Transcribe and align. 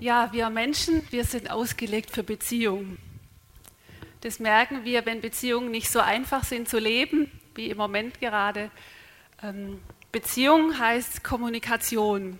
Ja, 0.00 0.32
wir 0.32 0.48
Menschen, 0.48 1.02
wir 1.10 1.24
sind 1.24 1.50
ausgelegt 1.50 2.12
für 2.12 2.22
Beziehungen. 2.22 2.98
Das 4.20 4.38
merken 4.38 4.84
wir, 4.84 5.04
wenn 5.06 5.20
Beziehungen 5.20 5.72
nicht 5.72 5.90
so 5.90 5.98
einfach 5.98 6.44
sind 6.44 6.68
zu 6.68 6.78
leben, 6.78 7.32
wie 7.56 7.68
im 7.68 7.78
Moment 7.78 8.20
gerade. 8.20 8.70
Ähm, 9.42 9.80
Beziehung 10.12 10.78
heißt 10.78 11.24
Kommunikation. 11.24 12.38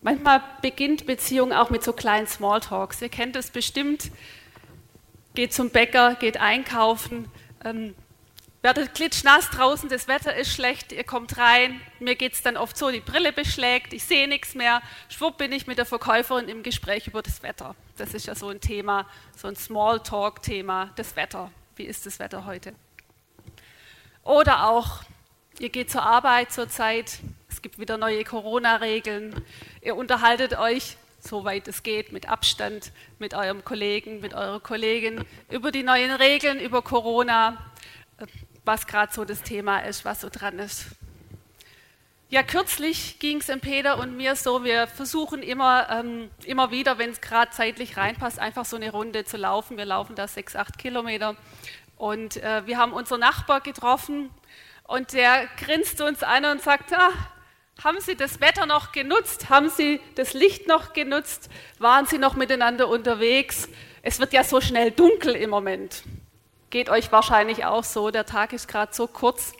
Manchmal 0.00 0.42
beginnt 0.62 1.06
Beziehung 1.06 1.52
auch 1.52 1.70
mit 1.70 1.84
so 1.84 1.92
kleinen 1.92 2.26
Smalltalks. 2.26 3.00
Ihr 3.02 3.08
kennt 3.08 3.36
es 3.36 3.50
bestimmt. 3.50 4.10
Geht 5.34 5.52
zum 5.52 5.70
Bäcker, 5.70 6.16
geht 6.16 6.38
einkaufen, 6.38 7.28
ähm, 7.64 7.94
werdet 8.62 8.94
klitschnass 8.94 9.50
draußen, 9.50 9.88
das 9.88 10.06
Wetter 10.06 10.34
ist 10.36 10.52
schlecht, 10.52 10.92
ihr 10.92 11.02
kommt 11.02 11.36
rein, 11.36 11.80
mir 11.98 12.14
geht 12.14 12.34
es 12.34 12.42
dann 12.42 12.56
oft 12.56 12.76
so, 12.76 12.90
die 12.90 13.00
Brille 13.00 13.32
beschlägt, 13.32 13.92
ich 13.92 14.04
sehe 14.04 14.28
nichts 14.28 14.54
mehr, 14.54 14.80
schwupp 15.08 15.36
bin 15.36 15.50
ich 15.50 15.66
mit 15.66 15.78
der 15.78 15.86
Verkäuferin 15.86 16.48
im 16.48 16.62
Gespräch 16.62 17.08
über 17.08 17.22
das 17.22 17.42
Wetter. 17.42 17.74
Das 17.96 18.14
ist 18.14 18.26
ja 18.26 18.36
so 18.36 18.48
ein 18.48 18.60
Thema, 18.60 19.06
so 19.36 19.48
ein 19.48 19.56
Smalltalk-Thema, 19.56 20.90
das 20.94 21.16
Wetter. 21.16 21.50
Wie 21.74 21.84
ist 21.84 22.06
das 22.06 22.20
Wetter 22.20 22.46
heute? 22.46 22.72
Oder 24.22 24.68
auch, 24.68 25.02
ihr 25.58 25.70
geht 25.70 25.90
zur 25.90 26.04
Arbeit 26.04 26.52
zurzeit, 26.52 27.18
es 27.50 27.62
gibt 27.62 27.80
wieder 27.80 27.98
neue 27.98 28.22
Corona-Regeln, 28.22 29.44
ihr 29.80 29.96
unterhaltet 29.96 30.56
euch, 30.56 30.96
soweit 31.18 31.66
es 31.66 31.82
geht, 31.82 32.12
mit 32.12 32.28
Abstand, 32.28 32.92
mit 33.18 33.34
eurem 33.34 33.64
Kollegen, 33.64 34.20
mit 34.20 34.34
eurer 34.34 34.60
Kollegin 34.60 35.24
über 35.50 35.72
die 35.72 35.82
neuen 35.82 36.12
Regeln, 36.12 36.60
über 36.60 36.82
Corona 36.82 37.58
was 38.64 38.86
gerade 38.86 39.12
so 39.12 39.24
das 39.24 39.42
Thema 39.42 39.80
ist, 39.80 40.04
was 40.04 40.20
so 40.20 40.28
dran 40.30 40.58
ist. 40.58 40.86
Ja, 42.28 42.42
kürzlich 42.42 43.18
ging 43.18 43.38
es 43.38 43.50
im 43.50 43.60
Peter 43.60 43.98
und 43.98 44.16
mir 44.16 44.36
so, 44.36 44.64
wir 44.64 44.86
versuchen 44.86 45.42
immer, 45.42 45.90
ähm, 45.90 46.30
immer 46.46 46.70
wieder, 46.70 46.96
wenn 46.96 47.10
es 47.10 47.20
gerade 47.20 47.50
zeitlich 47.50 47.98
reinpasst, 47.98 48.38
einfach 48.38 48.64
so 48.64 48.76
eine 48.76 48.90
Runde 48.90 49.26
zu 49.26 49.36
laufen. 49.36 49.76
Wir 49.76 49.84
laufen 49.84 50.16
da 50.16 50.26
sechs, 50.26 50.56
acht 50.56 50.78
Kilometer 50.78 51.36
und 51.98 52.38
äh, 52.38 52.66
wir 52.66 52.78
haben 52.78 52.94
unseren 52.94 53.20
Nachbar 53.20 53.60
getroffen 53.60 54.30
und 54.84 55.12
der 55.12 55.46
grinst 55.58 56.00
uns 56.00 56.22
an 56.22 56.46
und 56.46 56.62
sagt, 56.62 56.94
ah, 56.94 57.10
haben 57.84 58.00
Sie 58.00 58.16
das 58.16 58.40
Wetter 58.40 58.64
noch 58.64 58.92
genutzt? 58.92 59.50
Haben 59.50 59.68
Sie 59.68 60.00
das 60.14 60.34
Licht 60.34 60.68
noch 60.68 60.92
genutzt? 60.92 61.50
Waren 61.78 62.06
Sie 62.06 62.18
noch 62.18 62.34
miteinander 62.34 62.88
unterwegs? 62.88 63.68
Es 64.02 64.20
wird 64.20 64.32
ja 64.32 64.42
so 64.42 64.60
schnell 64.60 64.90
dunkel 64.90 65.34
im 65.34 65.50
Moment. 65.50 66.02
Geht 66.72 66.88
euch 66.88 67.12
wahrscheinlich 67.12 67.66
auch 67.66 67.84
so, 67.84 68.10
der 68.10 68.24
Tag 68.24 68.54
ist 68.54 68.66
gerade 68.66 68.94
so 68.94 69.06
kurz. 69.06 69.52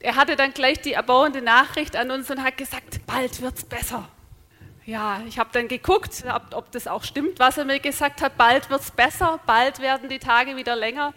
Er 0.00 0.16
hatte 0.16 0.36
dann 0.36 0.52
gleich 0.52 0.78
die 0.82 0.92
erbauende 0.92 1.40
Nachricht 1.40 1.96
an 1.96 2.10
uns 2.10 2.30
und 2.30 2.42
hat 2.42 2.58
gesagt, 2.58 3.06
bald 3.06 3.40
wird 3.40 3.56
es 3.56 3.64
besser. 3.64 4.06
Ja, 4.84 5.22
ich 5.26 5.38
habe 5.38 5.48
dann 5.54 5.66
geguckt, 5.66 6.22
ob, 6.30 6.54
ob 6.54 6.72
das 6.72 6.88
auch 6.88 7.04
stimmt, 7.04 7.38
was 7.38 7.56
er 7.56 7.64
mir 7.64 7.80
gesagt 7.80 8.20
hat. 8.20 8.36
Bald 8.36 8.68
wird 8.68 8.82
es 8.82 8.90
besser, 8.90 9.40
bald 9.46 9.78
werden 9.80 10.10
die 10.10 10.18
Tage 10.18 10.56
wieder 10.56 10.76
länger. 10.76 11.14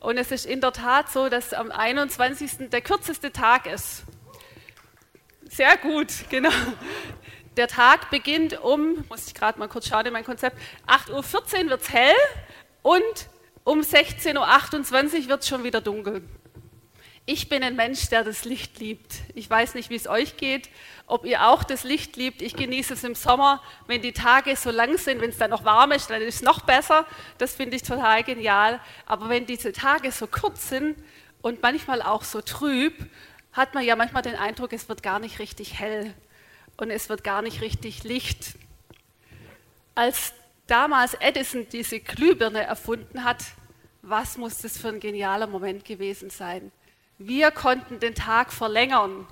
Und 0.00 0.18
es 0.18 0.32
ist 0.32 0.46
in 0.46 0.60
der 0.60 0.72
Tat 0.72 1.12
so, 1.12 1.28
dass 1.28 1.54
am 1.54 1.70
21. 1.70 2.70
der 2.70 2.80
kürzeste 2.80 3.30
Tag 3.30 3.66
ist. 3.66 4.02
Sehr 5.48 5.76
gut, 5.76 6.08
genau. 6.28 6.50
Der 7.56 7.68
Tag 7.68 8.10
beginnt 8.10 8.60
um, 8.60 9.04
muss 9.08 9.28
ich 9.28 9.34
gerade 9.34 9.60
mal 9.60 9.68
kurz 9.68 9.86
schauen 9.86 10.06
in 10.06 10.12
mein 10.12 10.24
Konzept, 10.24 10.58
8.14 10.88 11.12
Uhr 11.66 11.70
wird 11.70 11.82
es 11.82 11.92
hell 11.92 12.16
und 12.82 13.28
um 13.64 13.80
16.28 13.80 15.22
Uhr 15.22 15.28
wird 15.28 15.42
es 15.42 15.48
schon 15.48 15.64
wieder 15.64 15.80
dunkel. 15.80 16.22
Ich 17.26 17.48
bin 17.48 17.62
ein 17.62 17.76
Mensch, 17.76 18.08
der 18.08 18.24
das 18.24 18.44
Licht 18.44 18.78
liebt. 18.78 19.14
Ich 19.34 19.48
weiß 19.48 19.74
nicht, 19.74 19.90
wie 19.90 19.94
es 19.94 20.08
euch 20.08 20.36
geht, 20.36 20.68
ob 21.06 21.24
ihr 21.24 21.46
auch 21.46 21.62
das 21.62 21.84
Licht 21.84 22.16
liebt. 22.16 22.42
Ich 22.42 22.56
genieße 22.56 22.94
es 22.94 23.04
im 23.04 23.14
Sommer, 23.14 23.62
wenn 23.86 24.02
die 24.02 24.12
Tage 24.12 24.56
so 24.56 24.70
lang 24.70 24.96
sind, 24.98 25.20
wenn 25.20 25.30
es 25.30 25.38
dann 25.38 25.50
noch 25.50 25.64
warm 25.64 25.92
ist, 25.92 26.10
dann 26.10 26.22
ist 26.22 26.36
es 26.36 26.42
noch 26.42 26.62
besser. 26.62 27.06
Das 27.38 27.54
finde 27.54 27.76
ich 27.76 27.82
total 27.82 28.24
genial. 28.24 28.80
Aber 29.06 29.28
wenn 29.28 29.46
diese 29.46 29.72
Tage 29.72 30.10
so 30.10 30.26
kurz 30.26 30.70
sind 30.70 30.96
und 31.42 31.62
manchmal 31.62 32.02
auch 32.02 32.24
so 32.24 32.40
trüb, 32.40 32.94
hat 33.52 33.74
man 33.74 33.84
ja 33.84 33.94
manchmal 33.94 34.22
den 34.22 34.36
Eindruck, 34.36 34.72
es 34.72 34.88
wird 34.88 35.02
gar 35.02 35.18
nicht 35.18 35.38
richtig 35.38 35.78
hell 35.78 36.14
und 36.78 36.90
es 36.90 37.08
wird 37.08 37.22
gar 37.22 37.42
nicht 37.42 37.60
richtig 37.60 38.02
Licht. 38.02 38.54
Als 39.94 40.32
damals 40.70 41.14
Edison 41.14 41.66
diese 41.68 42.00
Glühbirne 42.00 42.62
erfunden 42.62 43.24
hat, 43.24 43.44
was 44.02 44.38
muss 44.38 44.58
das 44.58 44.78
für 44.78 44.88
ein 44.88 45.00
genialer 45.00 45.46
Moment 45.46 45.84
gewesen 45.84 46.30
sein? 46.30 46.72
Wir 47.18 47.50
konnten 47.50 48.00
den 48.00 48.14
Tag 48.14 48.52
verlängern, 48.52 49.26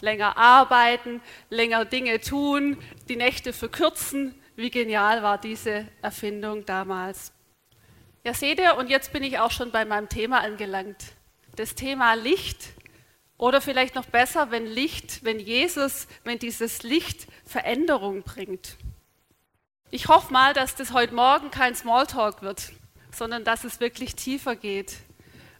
länger 0.00 0.36
arbeiten, 0.38 1.20
länger 1.50 1.84
Dinge 1.84 2.20
tun, 2.20 2.78
die 3.08 3.16
Nächte 3.16 3.52
verkürzen. 3.52 4.34
Wie 4.56 4.70
genial 4.70 5.22
war 5.22 5.36
diese 5.36 5.88
Erfindung 6.00 6.64
damals? 6.64 7.32
Ja, 8.22 8.32
seht 8.32 8.58
ihr, 8.58 8.76
und 8.76 8.88
jetzt 8.88 9.12
bin 9.12 9.22
ich 9.22 9.38
auch 9.38 9.50
schon 9.50 9.70
bei 9.72 9.84
meinem 9.84 10.08
Thema 10.08 10.40
angelangt. 10.40 10.96
Das 11.56 11.74
Thema 11.74 12.14
Licht 12.14 12.68
oder 13.36 13.60
vielleicht 13.60 13.94
noch 13.94 14.06
besser, 14.06 14.50
wenn 14.50 14.64
Licht, 14.64 15.24
wenn 15.24 15.38
Jesus, 15.38 16.06
wenn 16.22 16.38
dieses 16.38 16.82
Licht 16.82 17.26
Veränderung 17.44 18.22
bringt. 18.22 18.78
Ich 19.94 20.08
hoffe 20.08 20.32
mal, 20.32 20.54
dass 20.54 20.74
das 20.74 20.90
heute 20.90 21.14
Morgen 21.14 21.52
kein 21.52 21.76
Smalltalk 21.76 22.42
wird, 22.42 22.72
sondern 23.12 23.44
dass 23.44 23.62
es 23.62 23.78
wirklich 23.78 24.16
tiefer 24.16 24.56
geht. 24.56 24.96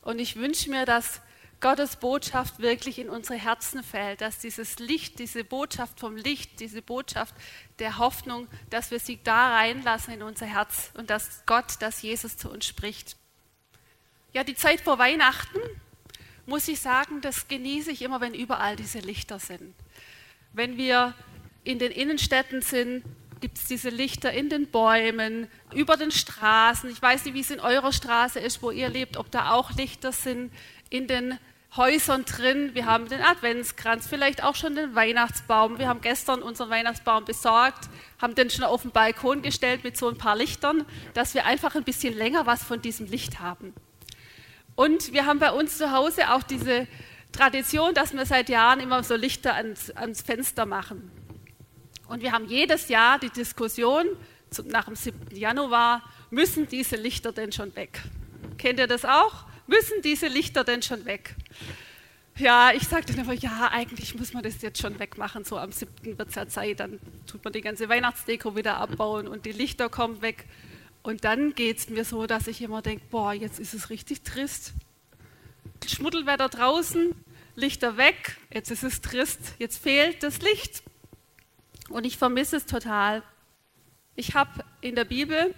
Und 0.02 0.18
ich 0.18 0.34
wünsche 0.34 0.70
mir, 0.70 0.84
dass 0.84 1.20
Gottes 1.60 1.94
Botschaft 1.94 2.58
wirklich 2.58 2.98
in 2.98 3.08
unsere 3.08 3.38
Herzen 3.38 3.84
fällt, 3.84 4.22
dass 4.22 4.40
dieses 4.40 4.80
Licht, 4.80 5.20
diese 5.20 5.44
Botschaft 5.44 6.00
vom 6.00 6.16
Licht, 6.16 6.58
diese 6.58 6.82
Botschaft 6.82 7.32
der 7.78 7.98
Hoffnung, 7.98 8.48
dass 8.70 8.90
wir 8.90 8.98
sie 8.98 9.20
da 9.22 9.54
reinlassen 9.54 10.14
in 10.14 10.22
unser 10.24 10.46
Herz 10.46 10.90
und 10.94 11.10
dass 11.10 11.46
Gott, 11.46 11.76
dass 11.78 12.02
Jesus 12.02 12.36
zu 12.36 12.50
uns 12.50 12.66
spricht. 12.66 13.14
Ja, 14.32 14.42
die 14.42 14.56
Zeit 14.56 14.80
vor 14.80 14.98
Weihnachten, 14.98 15.60
muss 16.44 16.66
ich 16.66 16.80
sagen, 16.80 17.20
das 17.20 17.46
genieße 17.46 17.92
ich 17.92 18.02
immer, 18.02 18.20
wenn 18.20 18.34
überall 18.34 18.74
diese 18.74 18.98
Lichter 18.98 19.38
sind. 19.38 19.76
Wenn 20.52 20.76
wir 20.76 21.14
in 21.62 21.78
den 21.78 21.92
Innenstädten 21.92 22.62
sind, 22.62 23.04
gibt 23.44 23.58
es 23.58 23.66
diese 23.66 23.90
Lichter 23.90 24.32
in 24.32 24.48
den 24.48 24.68
Bäumen, 24.68 25.48
über 25.74 25.98
den 25.98 26.10
Straßen. 26.10 26.88
Ich 26.88 27.02
weiß 27.02 27.26
nicht, 27.26 27.34
wie 27.34 27.42
es 27.42 27.50
in 27.50 27.60
eurer 27.60 27.92
Straße 27.92 28.40
ist, 28.40 28.62
wo 28.62 28.70
ihr 28.70 28.88
lebt, 28.88 29.18
ob 29.18 29.30
da 29.30 29.50
auch 29.50 29.72
Lichter 29.72 30.12
sind 30.12 30.50
in 30.88 31.06
den 31.08 31.38
Häusern 31.76 32.24
drin. 32.24 32.70
Wir 32.72 32.86
haben 32.86 33.06
den 33.06 33.20
Adventskranz, 33.20 34.06
vielleicht 34.06 34.42
auch 34.42 34.54
schon 34.54 34.76
den 34.76 34.94
Weihnachtsbaum. 34.94 35.78
Wir 35.78 35.88
haben 35.88 36.00
gestern 36.00 36.40
unseren 36.40 36.70
Weihnachtsbaum 36.70 37.26
besorgt, 37.26 37.90
haben 38.18 38.34
den 38.34 38.48
schon 38.48 38.64
auf 38.64 38.80
den 38.80 38.92
Balkon 38.92 39.42
gestellt 39.42 39.84
mit 39.84 39.98
so 39.98 40.08
ein 40.08 40.16
paar 40.16 40.36
Lichtern, 40.36 40.86
dass 41.12 41.34
wir 41.34 41.44
einfach 41.44 41.74
ein 41.74 41.84
bisschen 41.84 42.16
länger 42.16 42.46
was 42.46 42.64
von 42.64 42.80
diesem 42.80 43.08
Licht 43.08 43.40
haben. 43.40 43.74
Und 44.74 45.12
wir 45.12 45.26
haben 45.26 45.38
bei 45.38 45.52
uns 45.52 45.76
zu 45.76 45.92
Hause 45.92 46.32
auch 46.32 46.44
diese 46.44 46.86
Tradition, 47.30 47.92
dass 47.92 48.14
wir 48.14 48.24
seit 48.24 48.48
Jahren 48.48 48.80
immer 48.80 49.02
so 49.02 49.16
Lichter 49.16 49.54
ans, 49.54 49.90
ans 49.90 50.22
Fenster 50.22 50.64
machen. 50.64 51.23
Und 52.08 52.22
wir 52.22 52.32
haben 52.32 52.46
jedes 52.46 52.88
Jahr 52.88 53.18
die 53.18 53.30
Diskussion 53.30 54.06
nach 54.66 54.84
dem 54.84 54.94
7. 54.94 55.34
Januar, 55.34 56.02
müssen 56.30 56.68
diese 56.68 56.96
Lichter 56.96 57.32
denn 57.32 57.50
schon 57.52 57.74
weg? 57.76 58.02
Kennt 58.58 58.78
ihr 58.78 58.86
das 58.86 59.04
auch? 59.04 59.44
Müssen 59.66 60.02
diese 60.02 60.28
Lichter 60.28 60.64
denn 60.64 60.82
schon 60.82 61.04
weg? 61.06 61.34
Ja, 62.36 62.72
ich 62.72 62.82
sagte 62.88 63.14
dann 63.14 63.24
immer, 63.24 63.34
ja, 63.34 63.70
eigentlich 63.72 64.14
muss 64.16 64.32
man 64.32 64.42
das 64.42 64.60
jetzt 64.60 64.82
schon 64.82 64.98
wegmachen. 64.98 65.44
So 65.44 65.56
am 65.56 65.72
7. 65.72 66.18
wird 66.18 66.28
es 66.28 66.34
ja 66.34 66.48
Zeit, 66.48 66.80
dann 66.80 66.98
tut 67.26 67.44
man 67.44 67.52
die 67.52 67.60
ganze 67.60 67.88
Weihnachtsdeko 67.88 68.56
wieder 68.56 68.76
abbauen 68.78 69.28
und 69.28 69.46
die 69.46 69.52
Lichter 69.52 69.88
kommen 69.88 70.20
weg. 70.20 70.44
Und 71.02 71.24
dann 71.24 71.54
geht 71.54 71.78
es 71.78 71.88
mir 71.88 72.04
so, 72.04 72.26
dass 72.26 72.46
ich 72.48 72.60
immer 72.60 72.82
denke, 72.82 73.04
boah, 73.10 73.32
jetzt 73.32 73.60
ist 73.60 73.72
es 73.72 73.88
richtig 73.90 74.22
trist. 74.22 74.72
Schmuddelwetter 75.86 76.48
draußen, 76.48 77.14
Lichter 77.56 77.96
weg, 77.96 78.36
jetzt 78.52 78.70
ist 78.70 78.82
es 78.82 79.00
trist, 79.00 79.38
jetzt 79.58 79.80
fehlt 79.80 80.22
das 80.22 80.40
Licht. 80.40 80.82
Und 81.88 82.04
ich 82.04 82.16
vermisse 82.16 82.56
es 82.56 82.66
total. 82.66 83.22
Ich 84.16 84.34
habe 84.34 84.64
in 84.80 84.94
der 84.94 85.04
Bibel, 85.04 85.54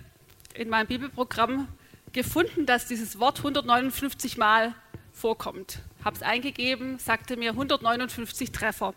in 0.54 0.68
meinem 0.68 0.86
Bibelprogramm 0.86 1.68
gefunden, 2.12 2.66
dass 2.66 2.86
dieses 2.86 3.18
Wort 3.20 3.38
159 3.38 4.36
Mal 4.38 4.74
vorkommt. 5.12 5.80
Habe 6.04 6.16
es 6.16 6.22
eingegeben, 6.22 6.98
sagte 6.98 7.36
mir 7.36 7.50
159 7.50 8.52
Treffer. 8.52 8.94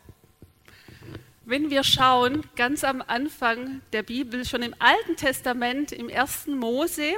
Wenn 1.45 1.69
wir 1.69 1.83
schauen, 1.83 2.43
ganz 2.55 2.83
am 2.83 3.01
Anfang 3.01 3.81
der 3.91 4.03
Bibel, 4.03 4.45
schon 4.45 4.61
im 4.61 4.75
Alten 4.77 5.15
Testament, 5.15 5.91
im 5.91 6.07
ersten 6.07 6.57
Mose, 6.57 7.13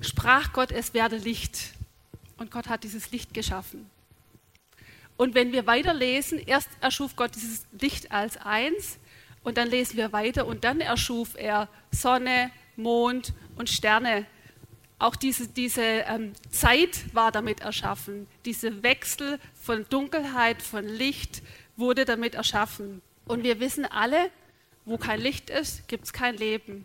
sprach 0.00 0.52
Gott, 0.52 0.72
es 0.72 0.94
werde 0.94 1.16
Licht. 1.16 1.74
Und 2.38 2.50
Gott 2.50 2.68
hat 2.68 2.84
dieses 2.84 3.10
Licht 3.10 3.34
geschaffen. 3.34 3.90
Und 5.16 5.34
wenn 5.34 5.52
wir 5.52 5.66
weiterlesen, 5.66 6.38
erst 6.38 6.70
erschuf 6.80 7.14
Gott 7.16 7.34
dieses 7.34 7.66
Licht 7.78 8.10
als 8.10 8.36
eins 8.38 8.98
und 9.44 9.58
dann 9.58 9.68
lesen 9.68 9.96
wir 9.96 10.12
weiter 10.12 10.46
und 10.46 10.64
dann 10.64 10.80
erschuf 10.80 11.34
er 11.36 11.68
Sonne, 11.92 12.50
Mond 12.76 13.32
und 13.56 13.70
Sterne. 13.70 14.26
Auch 14.98 15.16
diese, 15.16 15.48
diese 15.48 15.82
ähm, 15.82 16.32
Zeit 16.50 17.14
war 17.14 17.30
damit 17.30 17.60
erschaffen. 17.60 18.26
Diese 18.44 18.82
Wechsel 18.82 19.38
von 19.54 19.86
Dunkelheit, 19.90 20.62
von 20.62 20.86
Licht 20.86 21.42
wurde 21.76 22.04
damit 22.04 22.34
erschaffen. 22.34 23.02
Und 23.26 23.44
wir 23.44 23.60
wissen 23.60 23.84
alle, 23.84 24.30
Wo 24.86 24.98
kein 24.98 25.20
Licht 25.20 25.48
ist, 25.48 25.88
gibt 25.88 26.04
es 26.04 26.12
kein 26.12 26.36
Leben. 26.36 26.84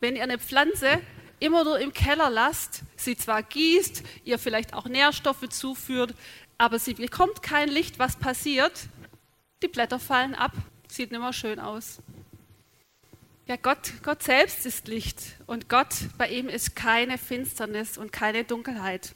Wenn 0.00 0.16
ihr 0.16 0.22
eine 0.22 0.38
Pflanze 0.38 1.00
immer 1.38 1.64
nur 1.64 1.78
im 1.78 1.92
Keller 1.92 2.30
lasst, 2.30 2.82
sie 2.96 3.14
zwar 3.14 3.42
gießt, 3.42 4.02
ihr 4.24 4.38
vielleicht 4.38 4.72
auch 4.72 4.86
Nährstoffe 4.86 5.46
zuführt, 5.50 6.14
aber 6.56 6.78
sie 6.78 6.94
bekommt 6.94 7.42
kein 7.42 7.68
Licht, 7.68 7.98
was 7.98 8.16
passiert? 8.16 8.88
Die 9.62 9.68
Blätter 9.68 9.98
fallen 9.98 10.34
ab, 10.34 10.52
sieht 10.94 11.10
nicht 11.10 11.20
mehr 11.20 11.32
schön 11.32 11.58
aus. 11.58 11.98
Ja, 13.46 13.56
Gott, 13.56 13.94
Gott 14.02 14.22
selbst 14.22 14.64
ist 14.64 14.86
Licht 14.86 15.20
und 15.46 15.68
Gott, 15.68 15.94
bei 16.18 16.28
ihm 16.28 16.48
ist 16.48 16.76
keine 16.76 17.18
Finsternis 17.18 17.98
und 17.98 18.12
keine 18.12 18.44
Dunkelheit. 18.44 19.14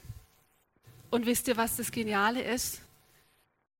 Und 1.09 1.25
wisst 1.25 1.47
ihr, 1.47 1.55
was 1.55 1.77
das 1.77 1.91
Geniale 1.91 2.41
ist? 2.41 2.81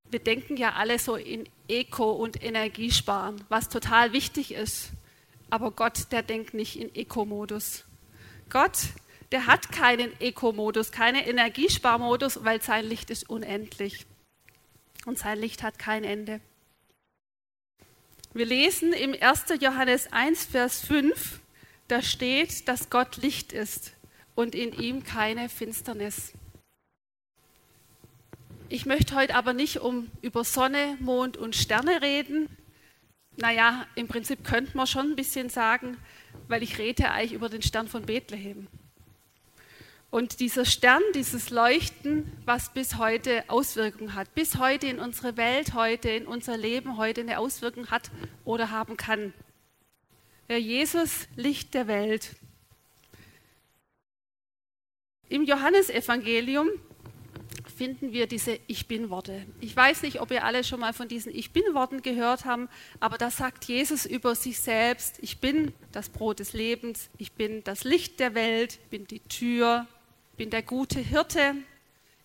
Wir 0.10 0.20
denken 0.20 0.56
ja 0.56 0.74
alle 0.74 0.98
so 1.00 1.16
in 1.16 1.50
Eco- 1.68 2.14
und 2.14 2.42
Energiesparen, 2.42 3.44
was 3.50 3.68
total 3.68 4.14
wichtig 4.14 4.54
ist. 4.54 4.92
Aber 5.50 5.72
Gott, 5.72 6.12
der 6.12 6.24
denkt 6.24 6.54
nicht 6.54 6.80
in 6.80 6.94
Eco-Modus. 6.96 7.84
Gott, 8.50 8.78
der 9.32 9.48
hat 9.48 9.72
keinen 9.72 10.10
Eco-Modus, 10.22 10.92
keinen 10.92 11.24
Energiesparmodus, 11.24 12.46
weil 12.46 12.62
sein 12.62 12.86
Licht 12.86 13.10
ist 13.10 13.30
unendlich. 13.30 14.06
Und 15.06 15.18
sein 15.18 15.40
Licht 15.40 15.64
hat 15.64 15.80
kein 15.80 16.04
Ende. 16.04 16.40
Wir 18.36 18.46
lesen 18.46 18.92
im 18.92 19.16
1. 19.18 19.46
Johannes 19.62 20.12
1, 20.12 20.44
Vers 20.44 20.82
5, 20.82 21.40
da 21.88 22.02
steht, 22.02 22.68
dass 22.68 22.90
Gott 22.90 23.16
Licht 23.16 23.54
ist 23.54 23.94
und 24.36 24.56
in 24.56 24.74
ihm 24.74 25.06
keine 25.06 25.48
Finsternis. 25.48 26.34
Ich 28.68 28.86
möchte 28.86 29.16
heute 29.16 29.36
aber 29.36 29.54
nicht 29.54 29.80
um 29.80 30.12
über 30.22 30.44
Sonne, 30.44 30.98
Mond 31.00 31.38
und 31.38 31.56
Sterne 31.56 32.02
reden. 32.02 32.50
Naja, 33.38 33.88
im 33.96 34.10
Prinzip 34.10 34.44
könnte 34.44 34.76
man 34.76 34.86
schon 34.86 35.12
ein 35.12 35.16
bisschen 35.16 35.48
sagen, 35.48 35.96
weil 36.50 36.62
ich 36.62 36.78
rede 36.78 37.12
eigentlich 37.12 37.32
über 37.32 37.48
den 37.48 37.62
Stern 37.62 37.88
von 37.88 38.06
Bethlehem. 38.06 38.68
Und 40.16 40.40
dieser 40.40 40.64
Stern, 40.64 41.02
dieses 41.14 41.50
Leuchten, 41.50 42.32
was 42.46 42.70
bis 42.70 42.96
heute 42.98 43.44
Auswirkungen 43.50 44.16
hat, 44.16 44.34
bis 44.34 44.58
heute 44.58 44.88
in 44.88 44.98
unsere 44.98 45.36
Welt 45.36 45.74
heute, 45.74 46.10
in 46.10 46.26
unser 46.26 46.56
Leben 46.56 46.96
heute 46.96 47.20
eine 47.20 47.38
Auswirkung 47.38 47.88
hat 47.88 48.12
oder 48.46 48.72
haben 48.72 48.96
kann. 48.96 49.34
Der 50.48 50.62
Jesus, 50.62 51.28
Licht 51.36 51.74
der 51.74 51.88
Welt. 51.88 52.30
Im 55.28 55.44
Johannesevangelium 55.44 56.70
finden 57.76 58.14
wir 58.14 58.26
diese 58.26 58.58
Ich 58.68 58.88
bin-Worte. 58.88 59.46
Ich 59.60 59.76
weiß 59.76 60.04
nicht, 60.04 60.22
ob 60.22 60.32
ihr 60.32 60.46
alle 60.46 60.64
schon 60.64 60.80
mal 60.80 60.94
von 60.94 61.10
diesen 61.10 61.36
Ich 61.36 61.52
bin-Worten 61.52 62.02
gehört 62.04 62.46
haben, 62.46 62.70
aber 63.02 63.18
da 63.18 63.30
sagt 63.30 63.66
Jesus 63.66 64.06
über 64.06 64.34
sich 64.34 64.62
selbst, 64.62 65.18
ich 65.20 65.40
bin 65.40 65.74
das 65.92 66.08
Brot 66.08 66.40
des 66.40 66.54
Lebens, 66.54 67.10
ich 67.18 67.34
bin 67.34 67.66
das 67.66 67.84
Licht 67.84 68.22
der 68.22 68.34
Welt, 68.34 68.80
ich 68.82 68.90
bin 68.90 69.08
die 69.08 69.20
Tür, 69.20 69.86
bin 70.36 70.50
der 70.50 70.62
gute 70.62 71.00
Hirte, 71.00 71.56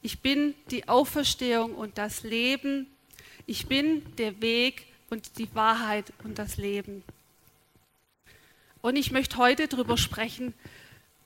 ich 0.03 0.21
bin 0.21 0.55
die 0.71 0.89
Auferstehung 0.89 1.75
und 1.75 1.99
das 1.99 2.23
Leben, 2.23 2.87
ich 3.47 3.67
bin 3.67 4.05
der 4.17 4.41
Weg 4.41 4.87
und 5.11 5.39
die 5.39 5.55
Wahrheit 5.55 6.12
und 6.25 6.39
das 6.39 6.57
Leben. 6.57 7.03
Und 8.83 8.97
ich 8.97 9.11
möchte 9.11 9.37
heute 9.37 9.69
darüber 9.69 9.99
sprechen, 9.99 10.55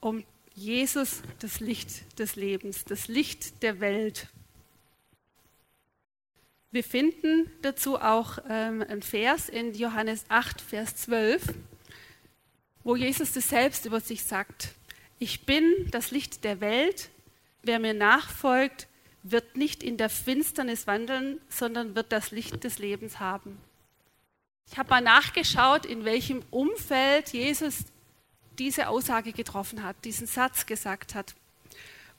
um 0.00 0.24
Jesus, 0.54 1.22
das 1.40 1.60
Licht 1.60 2.18
des 2.18 2.36
Lebens, 2.36 2.84
das 2.84 3.08
Licht 3.08 3.62
der 3.62 3.80
Welt. 3.80 4.28
Wir 6.70 6.82
finden 6.82 7.50
dazu 7.62 8.00
auch 8.00 8.38
ähm, 8.48 8.82
einen 8.82 9.02
Vers 9.02 9.48
in 9.48 9.74
Johannes 9.74 10.24
8, 10.28 10.60
Vers 10.60 10.96
12, 10.96 11.54
wo 12.82 12.96
Jesus 12.96 13.32
das 13.32 13.48
selbst 13.48 13.86
über 13.86 14.00
sich 14.00 14.24
sagt. 14.24 14.74
Ich 15.18 15.46
bin 15.46 15.88
das 15.90 16.10
Licht 16.10 16.44
der 16.44 16.60
Welt. 16.60 17.10
Wer 17.62 17.78
mir 17.78 17.94
nachfolgt, 17.94 18.88
wird 19.22 19.56
nicht 19.56 19.82
in 19.82 19.96
der 19.96 20.10
Finsternis 20.10 20.86
wandeln, 20.86 21.40
sondern 21.48 21.94
wird 21.94 22.12
das 22.12 22.30
Licht 22.30 22.62
des 22.64 22.78
Lebens 22.78 23.20
haben. 23.20 23.58
Ich 24.70 24.78
habe 24.78 24.90
mal 24.90 25.00
nachgeschaut, 25.00 25.86
in 25.86 26.04
welchem 26.04 26.42
Umfeld 26.50 27.30
Jesus 27.30 27.84
diese 28.58 28.88
Aussage 28.88 29.32
getroffen 29.32 29.82
hat, 29.82 29.96
diesen 30.04 30.26
Satz 30.26 30.66
gesagt 30.66 31.14
hat. 31.14 31.34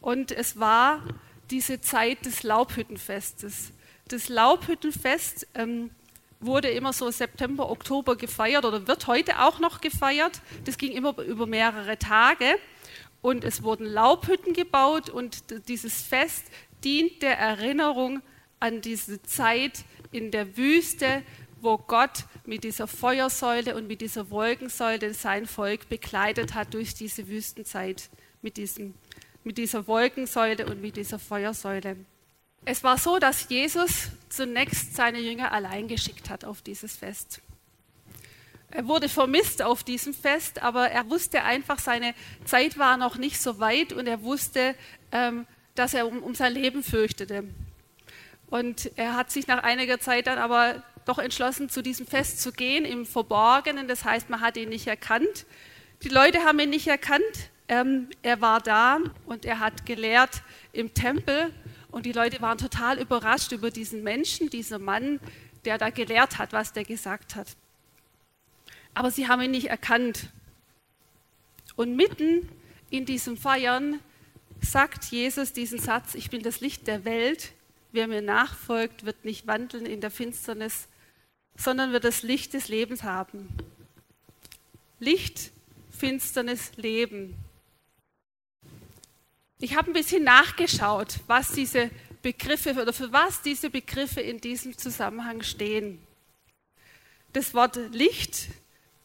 Und 0.02 0.32
es 0.32 0.60
war 0.60 1.04
diese 1.50 1.82
Zeit 1.82 2.26
des 2.26 2.44
Laubhüttenfestes. 2.44 3.72
Das 4.08 4.30
Laubhüttenfest 4.30 5.48
ähm, 5.56 5.92
wurde 6.40 6.70
immer 6.70 6.94
so 6.94 7.10
September, 7.12 7.70
Oktober 7.70 8.16
gefeiert 8.16 8.66
oder 8.66 8.88
wird 8.88 9.08
heute 9.08 9.42
auch 9.42 9.60
noch 9.60 9.82
gefeiert. 9.82 10.42
Das 10.66 10.78
ging 10.78 10.92
immer 10.92 11.18
über 11.20 11.46
mehrere 11.46 11.98
Tage. 11.98 12.58
Und 13.26 13.44
es 13.44 13.64
wurden 13.64 13.88
Laubhütten 13.88 14.54
gebaut 14.54 15.10
und 15.10 15.46
dieses 15.68 16.04
Fest 16.04 16.44
dient 16.84 17.24
der 17.24 17.40
Erinnerung 17.40 18.22
an 18.60 18.82
diese 18.82 19.20
Zeit 19.24 19.84
in 20.12 20.30
der 20.30 20.58
Wüste, 20.58 21.24
wo 21.60 21.80
Gott 21.80 22.26
mit 22.46 22.64
dieser 22.64 22.86
Feuersäule 22.86 23.76
und 23.76 23.88
mit 23.88 24.02
dieser 24.02 24.30
Wolkensäule 24.30 25.16
sein 25.16 25.48
Volk 25.48 25.90
begleitet 25.90 26.54
hat 26.54 26.76
durch 26.76 26.94
diese 26.94 27.28
Wüstenzeit 27.28 28.12
mit, 28.44 28.58
diesem, 28.58 28.94
mit 29.44 29.58
dieser 29.58 29.88
Wolkensäule 29.88 30.68
und 30.68 30.80
mit 30.80 30.96
dieser 30.96 31.18
Feuersäule. 31.18 31.98
Es 32.64 32.84
war 32.84 33.00
so, 33.00 33.18
dass 33.18 33.50
Jesus 33.50 34.10
zunächst 34.30 34.96
seine 34.96 35.20
Jünger 35.20 35.52
allein 35.52 35.88
geschickt 35.88 36.30
hat 36.30 36.46
auf 36.46 36.62
dieses 36.62 36.96
Fest. 36.96 37.42
Er 38.76 38.90
wurde 38.90 39.08
vermisst 39.08 39.62
auf 39.62 39.86
diesem 39.86 40.14
Fest, 40.14 40.62
aber 40.62 40.90
er 40.92 41.10
wusste 41.10 41.44
einfach, 41.44 41.80
seine 41.80 42.14
Zeit 42.44 42.78
war 42.78 42.98
noch 42.98 43.16
nicht 43.16 43.40
so 43.40 43.60
weit 43.60 43.94
und 43.94 44.06
er 44.06 44.22
wusste, 44.22 44.76
ähm, 45.14 45.48
dass 45.76 45.94
er 45.94 46.06
um, 46.06 46.22
um 46.22 46.36
sein 46.36 46.52
Leben 46.52 46.84
fürchtete. 46.84 47.46
Und 48.48 48.92
er 48.98 49.16
hat 49.16 49.32
sich 49.32 49.48
nach 49.48 49.64
einiger 49.64 50.02
Zeit 50.02 50.28
dann 50.28 50.38
aber 50.40 50.84
doch 51.06 51.20
entschlossen, 51.20 51.70
zu 51.70 51.82
diesem 51.82 52.06
Fest 52.06 52.42
zu 52.42 52.52
gehen 52.52 52.84
im 52.84 53.06
Verborgenen. 53.06 53.88
Das 53.88 54.04
heißt, 54.04 54.30
man 54.30 54.42
hat 54.42 54.58
ihn 54.58 54.68
nicht 54.68 54.88
erkannt. 54.88 55.46
Die 56.04 56.10
Leute 56.10 56.40
haben 56.40 56.60
ihn 56.60 56.70
nicht 56.70 56.88
erkannt. 56.88 57.24
Ähm, 57.70 58.10
er 58.24 58.42
war 58.42 58.60
da 58.60 59.00
und 59.26 59.46
er 59.46 59.62
hat 59.62 59.86
gelehrt 59.86 60.42
im 60.74 60.94
Tempel. 60.94 61.54
Und 61.92 62.06
die 62.06 62.12
Leute 62.12 62.42
waren 62.42 62.58
total 62.58 63.00
überrascht 63.00 63.54
über 63.54 63.72
diesen 63.72 64.04
Menschen, 64.04 64.50
diesen 64.50 64.84
Mann, 64.84 65.22
der 65.64 65.78
da 65.78 65.92
gelehrt 65.92 66.40
hat, 66.40 66.52
was 66.52 66.74
der 66.74 66.84
gesagt 66.84 67.36
hat. 67.36 67.56
Aber 68.96 69.12
sie 69.12 69.28
haben 69.28 69.44
ihn 69.44 69.52
nicht 69.52 69.70
erkannt. 69.70 70.30
Und 71.76 71.96
mitten 71.96 72.50
in 72.90 73.06
diesem 73.06 73.38
Feiern 73.38 74.00
sagt 74.62 75.06
Jesus 75.06 75.54
diesen 75.54 75.80
Satz, 75.80 76.16
ich 76.16 76.30
bin 76.30 76.42
das 76.42 76.62
Licht 76.62 76.88
der 76.88 77.06
Welt, 77.06 77.52
wer 77.92 78.08
mir 78.08 78.22
nachfolgt, 78.22 79.06
wird 79.06 79.26
nicht 79.26 79.46
wandeln 79.46 79.86
in 79.86 80.02
der 80.02 80.12
Finsternis, 80.12 80.88
sondern 81.56 81.92
wird 81.92 82.06
das 82.06 82.24
Licht 82.24 82.54
des 82.54 82.68
Lebens 82.70 83.04
haben. 83.04 83.50
Licht, 85.00 85.52
Finsternis, 85.92 86.72
Leben. 86.78 87.36
Ich 89.60 89.76
habe 89.76 89.92
ein 89.92 89.94
bisschen 89.94 90.24
nachgeschaut, 90.24 91.20
was 91.28 91.52
diese 91.52 91.90
Begriffe 92.22 92.82
oder 92.82 92.94
für 92.94 93.12
was 93.12 93.42
diese 93.42 93.70
Begriffe 93.70 94.22
in 94.22 94.40
diesem 94.40 94.78
Zusammenhang 94.78 95.44
stehen. 95.44 96.00
Das 97.34 97.54
Wort 97.54 97.76
Licht 97.92 98.48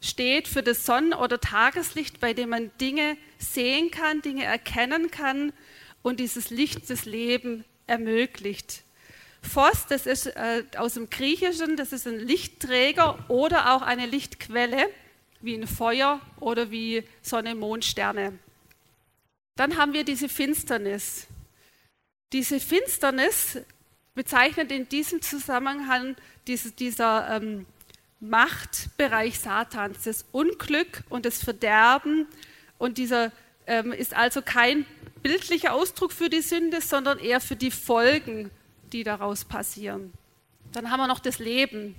steht 0.00 0.48
für 0.48 0.62
das 0.62 0.86
Sonnen- 0.86 1.12
oder 1.12 1.40
Tageslicht, 1.40 2.20
bei 2.20 2.32
dem 2.32 2.50
man 2.50 2.70
Dinge 2.80 3.16
sehen 3.38 3.90
kann, 3.90 4.22
Dinge 4.22 4.44
erkennen 4.44 5.10
kann 5.10 5.52
und 6.02 6.20
dieses 6.20 6.50
Licht 6.50 6.88
des 6.88 7.04
Lebens 7.04 7.64
ermöglicht. 7.86 8.82
Phos, 9.42 9.86
das 9.88 10.06
ist 10.06 10.26
äh, 10.26 10.64
aus 10.76 10.94
dem 10.94 11.10
Griechischen, 11.10 11.76
das 11.76 11.92
ist 11.92 12.06
ein 12.06 12.18
Lichtträger 12.18 13.18
oder 13.28 13.74
auch 13.74 13.82
eine 13.82 14.06
Lichtquelle, 14.06 14.88
wie 15.40 15.54
ein 15.54 15.66
Feuer 15.66 16.20
oder 16.38 16.70
wie 16.70 17.02
Sonne, 17.22 17.54
Mond, 17.54 17.84
Sterne. 17.84 18.38
Dann 19.56 19.76
haben 19.76 19.92
wir 19.92 20.04
diese 20.04 20.28
Finsternis. 20.28 21.26
Diese 22.32 22.60
Finsternis 22.60 23.58
bezeichnet 24.14 24.70
in 24.70 24.88
diesem 24.88 25.22
Zusammenhang 25.22 26.16
diese, 26.46 26.72
dieser 26.72 27.36
ähm, 27.36 27.66
Machtbereich 28.20 29.38
Satans, 29.38 30.04
das 30.04 30.24
Unglück 30.32 31.02
und 31.08 31.24
das 31.24 31.42
Verderben. 31.42 32.26
Und 32.78 32.98
dieser 32.98 33.32
ähm, 33.66 33.92
ist 33.92 34.14
also 34.14 34.42
kein 34.42 34.86
bildlicher 35.22 35.72
Ausdruck 35.72 36.12
für 36.12 36.28
die 36.28 36.42
Sünde, 36.42 36.80
sondern 36.80 37.18
eher 37.18 37.40
für 37.40 37.56
die 37.56 37.70
Folgen 37.70 38.50
die 38.92 39.04
daraus 39.04 39.44
passieren. 39.44 40.12
Dann 40.72 40.90
haben 40.90 41.00
wir 41.00 41.06
noch 41.06 41.20
das 41.20 41.38
Leben. 41.38 41.94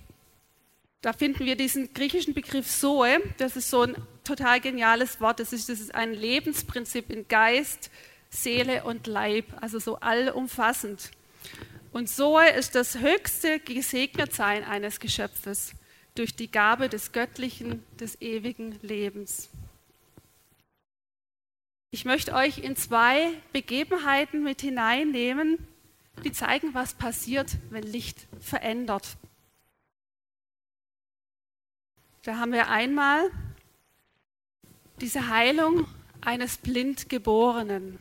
Da 1.01 1.13
finden 1.13 1.45
wir 1.45 1.55
diesen 1.55 1.93
griechischen 1.93 2.33
Begriff 2.33 2.67
Zoe. 2.67 3.19
Das 3.37 3.55
ist 3.55 3.69
so 3.69 3.81
ein 3.81 3.95
total 4.23 4.59
geniales 4.59 5.19
Wort. 5.19 5.39
Das 5.39 5.51
ist, 5.51 5.69
das 5.69 5.79
ist 5.79 5.95
ein 5.95 6.13
Lebensprinzip 6.13 7.09
in 7.09 7.27
Geist, 7.27 7.89
Seele 8.29 8.83
und 8.83 9.07
Leib, 9.07 9.45
also 9.59 9.79
so 9.79 9.97
allumfassend. 9.97 11.11
Und 11.91 12.07
Zoe 12.07 12.49
ist 12.51 12.75
das 12.75 12.99
höchste 12.99 13.59
Gesegnetsein 13.59 14.63
eines 14.63 14.99
Geschöpfes. 14.99 15.73
Durch 16.15 16.35
die 16.35 16.51
Gabe 16.51 16.89
des 16.89 17.11
göttlichen, 17.11 17.83
des 17.99 18.21
ewigen 18.21 18.77
Lebens. 18.81 19.49
Ich 21.91 22.05
möchte 22.05 22.33
euch 22.33 22.59
in 22.59 22.75
zwei 22.75 23.33
Begebenheiten 23.51 24.43
mit 24.43 24.61
hineinnehmen, 24.61 25.57
die 26.23 26.31
zeigen, 26.31 26.73
was 26.73 26.93
passiert, 26.93 27.57
wenn 27.69 27.83
Licht 27.83 28.27
verändert. 28.39 29.17
Da 32.23 32.37
haben 32.37 32.53
wir 32.53 32.69
einmal 32.69 33.31
diese 35.01 35.27
Heilung 35.27 35.87
eines 36.21 36.57
Blindgeborenen. 36.57 37.97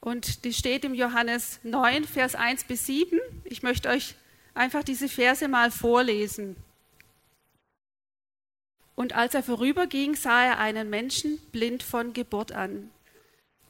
Und 0.00 0.44
die 0.44 0.52
steht 0.52 0.84
im 0.84 0.94
Johannes 0.94 1.60
9, 1.62 2.04
Vers 2.04 2.34
1 2.34 2.64
bis 2.64 2.86
7. 2.86 3.18
Ich 3.44 3.62
möchte 3.62 3.88
euch 3.88 4.14
einfach 4.54 4.82
diese 4.82 5.08
Verse 5.08 5.48
mal 5.48 5.70
vorlesen. 5.70 6.56
Und 9.00 9.14
als 9.14 9.32
er 9.32 9.42
vorüberging, 9.42 10.14
sah 10.14 10.44
er 10.44 10.58
einen 10.58 10.90
Menschen 10.90 11.38
blind 11.52 11.82
von 11.82 12.12
Geburt 12.12 12.52
an. 12.52 12.90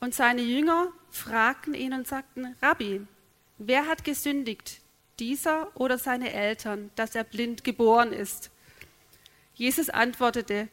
Und 0.00 0.12
seine 0.12 0.42
Jünger 0.42 0.88
fragten 1.08 1.72
ihn 1.72 1.92
und 1.92 2.08
sagten, 2.08 2.56
Rabbi, 2.60 3.06
wer 3.56 3.86
hat 3.86 4.02
gesündigt, 4.02 4.80
dieser 5.20 5.70
oder 5.78 5.98
seine 5.98 6.32
Eltern, 6.32 6.90
dass 6.96 7.14
er 7.14 7.22
blind 7.22 7.62
geboren 7.62 8.12
ist? 8.12 8.50
Jesus 9.54 9.88
antwortete, 9.88 10.66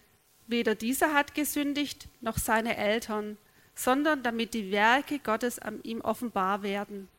weder 0.47 0.73
dieser 0.73 1.13
hat 1.13 1.35
gesündigt, 1.35 2.07
noch 2.21 2.39
seine 2.39 2.77
Eltern, 2.77 3.37
sondern 3.75 4.23
damit 4.23 4.55
die 4.55 4.71
Werke 4.71 5.19
Gottes 5.19 5.59
an 5.59 5.83
ihm 5.83 6.01
offenbar 6.01 6.63
werden. 6.63 7.09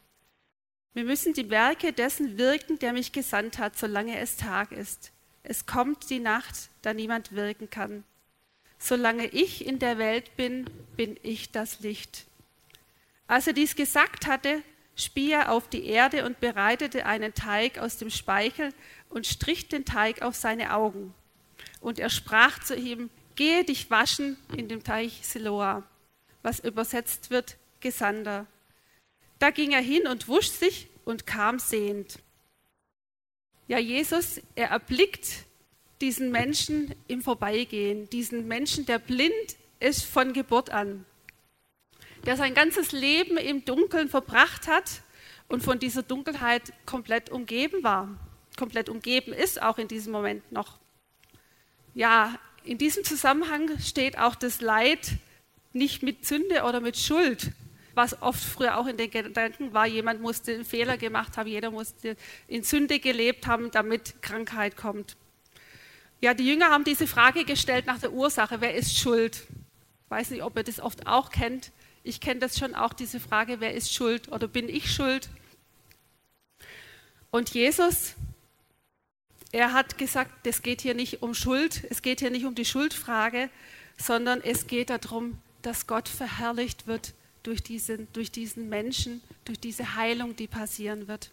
Wir 0.92 1.04
müssen 1.04 1.34
die 1.34 1.50
Werke 1.50 1.92
dessen 1.92 2.36
wirken, 2.36 2.80
der 2.80 2.92
mich 2.92 3.12
gesandt 3.12 3.58
hat, 3.58 3.78
solange 3.78 4.18
es 4.18 4.38
Tag 4.38 4.72
ist. 4.72 5.12
Es 5.50 5.64
kommt 5.64 6.10
die 6.10 6.20
Nacht, 6.20 6.68
da 6.82 6.92
niemand 6.92 7.32
wirken 7.32 7.70
kann. 7.70 8.04
Solange 8.78 9.26
ich 9.28 9.64
in 9.64 9.78
der 9.78 9.96
Welt 9.96 10.36
bin, 10.36 10.68
bin 10.94 11.18
ich 11.22 11.50
das 11.50 11.80
Licht. 11.80 12.26
Als 13.26 13.46
er 13.46 13.54
dies 13.54 13.74
gesagt 13.74 14.26
hatte, 14.26 14.62
spie 14.94 15.32
er 15.32 15.50
auf 15.50 15.66
die 15.66 15.86
Erde 15.86 16.26
und 16.26 16.38
bereitete 16.38 17.06
einen 17.06 17.32
Teig 17.32 17.78
aus 17.78 17.96
dem 17.96 18.10
Speichel 18.10 18.74
und 19.08 19.26
strich 19.26 19.68
den 19.68 19.86
Teig 19.86 20.20
auf 20.20 20.36
seine 20.36 20.74
Augen. 20.74 21.14
Und 21.80 21.98
er 21.98 22.10
sprach 22.10 22.62
zu 22.62 22.76
ihm, 22.76 23.08
gehe 23.34 23.64
dich 23.64 23.90
waschen 23.90 24.36
in 24.54 24.68
dem 24.68 24.84
Teich 24.84 25.20
Siloa, 25.22 25.82
was 26.42 26.60
übersetzt 26.60 27.30
wird, 27.30 27.56
Gesander. 27.80 28.44
Da 29.38 29.48
ging 29.48 29.72
er 29.72 29.80
hin 29.80 30.06
und 30.06 30.28
wusch 30.28 30.50
sich 30.50 30.88
und 31.06 31.26
kam 31.26 31.58
sehend. 31.58 32.18
Ja, 33.68 33.78
Jesus, 33.78 34.40
er 34.54 34.68
erblickt 34.70 35.44
diesen 36.00 36.30
Menschen 36.32 36.94
im 37.06 37.20
Vorbeigehen, 37.20 38.08
diesen 38.08 38.48
Menschen, 38.48 38.86
der 38.86 38.98
blind 38.98 39.34
ist 39.78 40.06
von 40.06 40.32
Geburt 40.32 40.70
an, 40.70 41.04
der 42.24 42.38
sein 42.38 42.54
ganzes 42.54 42.92
Leben 42.92 43.36
im 43.36 43.66
Dunkeln 43.66 44.08
verbracht 44.08 44.68
hat 44.68 45.02
und 45.48 45.62
von 45.62 45.78
dieser 45.78 46.02
Dunkelheit 46.02 46.72
komplett 46.86 47.28
umgeben 47.28 47.82
war, 47.82 48.08
komplett 48.56 48.88
umgeben 48.88 49.34
ist, 49.34 49.60
auch 49.60 49.76
in 49.76 49.86
diesem 49.86 50.12
Moment 50.12 50.50
noch. 50.50 50.78
Ja, 51.92 52.38
in 52.64 52.78
diesem 52.78 53.04
Zusammenhang 53.04 53.78
steht 53.80 54.16
auch 54.16 54.34
das 54.34 54.62
Leid 54.62 55.16
nicht 55.74 56.02
mit 56.02 56.24
Sünde 56.24 56.62
oder 56.62 56.80
mit 56.80 56.96
Schuld, 56.96 57.52
was 57.98 58.22
oft 58.22 58.42
früher 58.42 58.78
auch 58.78 58.86
in 58.86 58.96
den 58.96 59.10
Gedanken 59.10 59.74
war, 59.74 59.84
jemand 59.84 60.22
musste 60.22 60.54
einen 60.54 60.64
Fehler 60.64 60.96
gemacht 60.96 61.36
haben, 61.36 61.48
jeder 61.48 61.72
musste 61.72 62.16
in 62.46 62.62
Sünde 62.62 63.00
gelebt 63.00 63.48
haben, 63.48 63.72
damit 63.72 64.22
Krankheit 64.22 64.76
kommt. 64.76 65.16
Ja, 66.20 66.32
die 66.32 66.46
Jünger 66.46 66.70
haben 66.70 66.84
diese 66.84 67.08
Frage 67.08 67.44
gestellt 67.44 67.86
nach 67.86 67.98
der 67.98 68.12
Ursache, 68.12 68.60
wer 68.60 68.76
ist 68.76 68.96
schuld? 68.96 69.42
Ich 70.04 70.10
weiß 70.10 70.30
nicht, 70.30 70.44
ob 70.44 70.56
ihr 70.56 70.62
das 70.62 70.78
oft 70.78 71.08
auch 71.08 71.30
kennt. 71.30 71.72
Ich 72.04 72.20
kenne 72.20 72.38
das 72.38 72.56
schon 72.56 72.76
auch, 72.76 72.92
diese 72.92 73.18
Frage, 73.18 73.58
wer 73.58 73.74
ist 73.74 73.92
schuld 73.92 74.30
oder 74.30 74.46
bin 74.46 74.68
ich 74.68 74.92
schuld? 74.92 75.28
Und 77.32 77.50
Jesus, 77.50 78.14
er 79.50 79.72
hat 79.72 79.98
gesagt, 79.98 80.46
es 80.46 80.62
geht 80.62 80.82
hier 80.82 80.94
nicht 80.94 81.20
um 81.20 81.34
Schuld, 81.34 81.82
es 81.90 82.00
geht 82.02 82.20
hier 82.20 82.30
nicht 82.30 82.46
um 82.46 82.54
die 82.54 82.64
Schuldfrage, 82.64 83.50
sondern 83.96 84.40
es 84.40 84.68
geht 84.68 84.90
darum, 84.90 85.38
dass 85.62 85.88
Gott 85.88 86.08
verherrlicht 86.08 86.86
wird 86.86 87.12
durch 87.42 87.62
diesen, 87.62 88.08
durch 88.12 88.30
diesen 88.30 88.68
Menschen, 88.68 89.22
durch 89.44 89.58
diese 89.58 89.94
Heilung, 89.94 90.36
die 90.36 90.46
passieren 90.46 91.08
wird. 91.08 91.30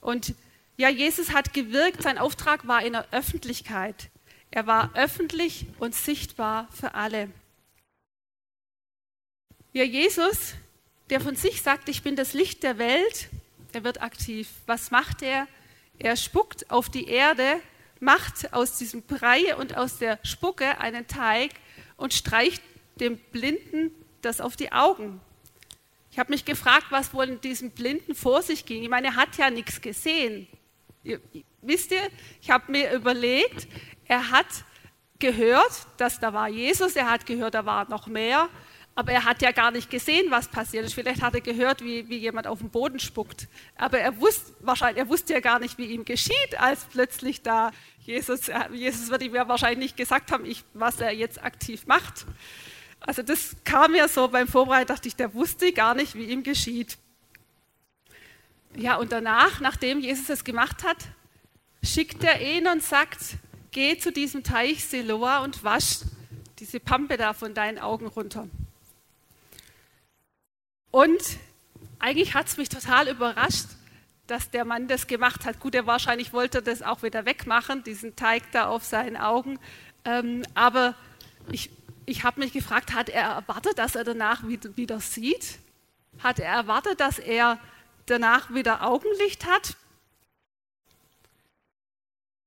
Und 0.00 0.34
ja, 0.76 0.88
Jesus 0.88 1.32
hat 1.32 1.54
gewirkt, 1.54 2.02
sein 2.02 2.18
Auftrag 2.18 2.66
war 2.66 2.84
in 2.84 2.94
der 2.94 3.06
Öffentlichkeit. 3.12 4.10
Er 4.50 4.66
war 4.66 4.90
öffentlich 4.94 5.66
und 5.78 5.94
sichtbar 5.94 6.68
für 6.72 6.94
alle. 6.94 7.30
Ja, 9.72 9.84
Jesus, 9.84 10.54
der 11.08 11.20
von 11.20 11.36
sich 11.36 11.62
sagt, 11.62 11.88
ich 11.88 12.02
bin 12.02 12.16
das 12.16 12.34
Licht 12.34 12.62
der 12.62 12.78
Welt, 12.78 13.28
der 13.72 13.84
wird 13.84 14.02
aktiv. 14.02 14.48
Was 14.66 14.90
macht 14.90 15.22
er? 15.22 15.46
Er 15.98 16.16
spuckt 16.16 16.70
auf 16.70 16.90
die 16.90 17.06
Erde, 17.06 17.60
macht 18.00 18.52
aus 18.52 18.76
diesem 18.76 19.02
Brei 19.02 19.56
und 19.56 19.76
aus 19.76 19.98
der 19.98 20.18
Spucke 20.24 20.78
einen 20.78 21.06
Teig 21.06 21.52
und 21.96 22.12
streicht 22.12 22.62
dem 22.96 23.16
Blinden 23.16 23.90
das 24.24 24.40
auf 24.40 24.56
die 24.56 24.72
Augen. 24.72 25.20
Ich 26.10 26.18
habe 26.18 26.30
mich 26.30 26.44
gefragt, 26.44 26.86
was 26.90 27.14
wohl 27.14 27.24
in 27.24 27.40
diesem 27.40 27.70
Blinden 27.70 28.14
vor 28.14 28.42
sich 28.42 28.66
ging. 28.66 28.82
Ich 28.82 28.88
meine, 28.88 29.08
er 29.08 29.16
hat 29.16 29.36
ja 29.38 29.50
nichts 29.50 29.80
gesehen. 29.80 30.46
Ihr, 31.02 31.20
wisst 31.62 31.90
ihr, 31.90 32.02
ich 32.40 32.50
habe 32.50 32.70
mir 32.70 32.92
überlegt, 32.92 33.66
er 34.06 34.30
hat 34.30 34.46
gehört, 35.18 35.86
dass 35.96 36.20
da 36.20 36.32
war 36.32 36.48
Jesus, 36.48 36.96
er 36.96 37.10
hat 37.10 37.26
gehört, 37.26 37.54
da 37.54 37.64
war 37.64 37.88
noch 37.88 38.08
mehr, 38.08 38.48
aber 38.94 39.12
er 39.12 39.24
hat 39.24 39.40
ja 39.40 39.52
gar 39.52 39.70
nicht 39.70 39.88
gesehen, 39.88 40.30
was 40.30 40.48
passiert 40.48 40.84
ist. 40.84 40.92
Vielleicht 40.92 41.22
hat 41.22 41.34
er 41.34 41.40
gehört, 41.40 41.82
wie, 41.82 42.08
wie 42.08 42.18
jemand 42.18 42.46
auf 42.46 42.58
den 42.58 42.68
Boden 42.68 42.98
spuckt. 42.98 43.48
Aber 43.76 43.98
er 43.98 44.20
wusste, 44.20 44.52
wahrscheinlich, 44.60 44.98
er 44.98 45.08
wusste 45.08 45.32
ja 45.32 45.40
gar 45.40 45.60
nicht, 45.60 45.78
wie 45.78 45.86
ihm 45.86 46.04
geschieht, 46.04 46.58
als 46.58 46.84
plötzlich 46.84 47.40
da 47.42 47.70
Jesus, 48.00 48.50
Jesus 48.72 49.10
würde 49.10 49.24
ihm 49.24 49.34
ja 49.34 49.48
wahrscheinlich 49.48 49.78
nicht 49.78 49.96
gesagt 49.96 50.30
haben, 50.32 50.44
ich, 50.44 50.64
was 50.74 51.00
er 51.00 51.12
jetzt 51.12 51.42
aktiv 51.42 51.86
macht. 51.86 52.26
Also 53.04 53.22
das 53.22 53.56
kam 53.64 53.92
mir 53.92 54.08
so 54.08 54.28
beim 54.28 54.46
Vorbereiten, 54.46 54.88
dachte 54.88 55.08
ich, 55.08 55.16
der 55.16 55.34
wusste 55.34 55.72
gar 55.72 55.94
nicht, 55.94 56.14
wie 56.14 56.26
ihm 56.26 56.42
geschieht. 56.42 56.98
Ja, 58.76 58.96
und 58.96 59.12
danach, 59.12 59.60
nachdem 59.60 60.00
Jesus 60.00 60.28
es 60.28 60.44
gemacht 60.44 60.84
hat, 60.84 60.96
schickt 61.82 62.22
er 62.24 62.40
ihn 62.40 62.66
und 62.68 62.82
sagt, 62.82 63.18
geh 63.72 63.98
zu 63.98 64.12
diesem 64.12 64.44
Teich 64.44 64.84
Siloa 64.84 65.42
und 65.42 65.64
wasch 65.64 66.00
diese 66.58 66.78
Pampe 66.78 67.16
da 67.16 67.32
von 67.32 67.54
deinen 67.54 67.78
Augen 67.78 68.06
runter. 68.06 68.48
Und 70.92 71.22
eigentlich 71.98 72.34
hat 72.34 72.46
es 72.46 72.56
mich 72.56 72.68
total 72.68 73.08
überrascht, 73.08 73.66
dass 74.26 74.50
der 74.50 74.64
Mann 74.64 74.86
das 74.86 75.08
gemacht 75.08 75.44
hat. 75.44 75.58
Gut, 75.58 75.74
er 75.74 75.86
wahrscheinlich 75.86 76.32
wollte 76.32 76.62
das 76.62 76.82
auch 76.82 77.02
wieder 77.02 77.26
wegmachen, 77.26 77.82
diesen 77.82 78.14
Teig 78.14 78.44
da 78.52 78.66
auf 78.66 78.84
seinen 78.84 79.16
Augen. 79.16 79.58
Ähm, 80.04 80.42
aber 80.54 80.94
ich 81.50 81.70
ich 82.12 82.24
habe 82.24 82.40
mich 82.40 82.52
gefragt, 82.52 82.92
hat 82.92 83.08
er 83.08 83.22
erwartet, 83.22 83.78
dass 83.78 83.94
er 83.94 84.04
danach 84.04 84.42
wieder, 84.46 85.00
sieht? 85.00 85.58
Hat 86.18 86.38
er 86.38 86.52
erwartet, 86.52 87.00
dass 87.00 87.18
er 87.18 87.58
danach 88.04 88.52
wieder 88.52 88.86
Augenlicht 88.86 89.46
hat? 89.46 89.78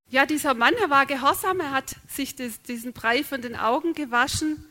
Ja, 0.08 0.28
dieser 0.28 0.54
Mann, 0.54 0.76
er 0.76 0.92
war 0.92 1.08
gehorsam, 1.08 1.60
er 1.62 1.72
hat 1.72 1.96
sich 2.08 2.36
das, 2.36 2.62
diesen 2.62 2.94
Brei 2.94 3.24
von 3.24 3.42
den 3.42 3.56
Augen 3.56 3.94
gewaschen 3.96 4.64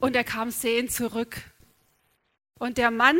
und 0.00 0.16
er 0.16 0.24
kam 0.24 0.50
sehend 0.50 0.90
zurück. 0.90 1.36
Und 2.58 2.78
der 2.78 2.90
Mann 2.90 3.18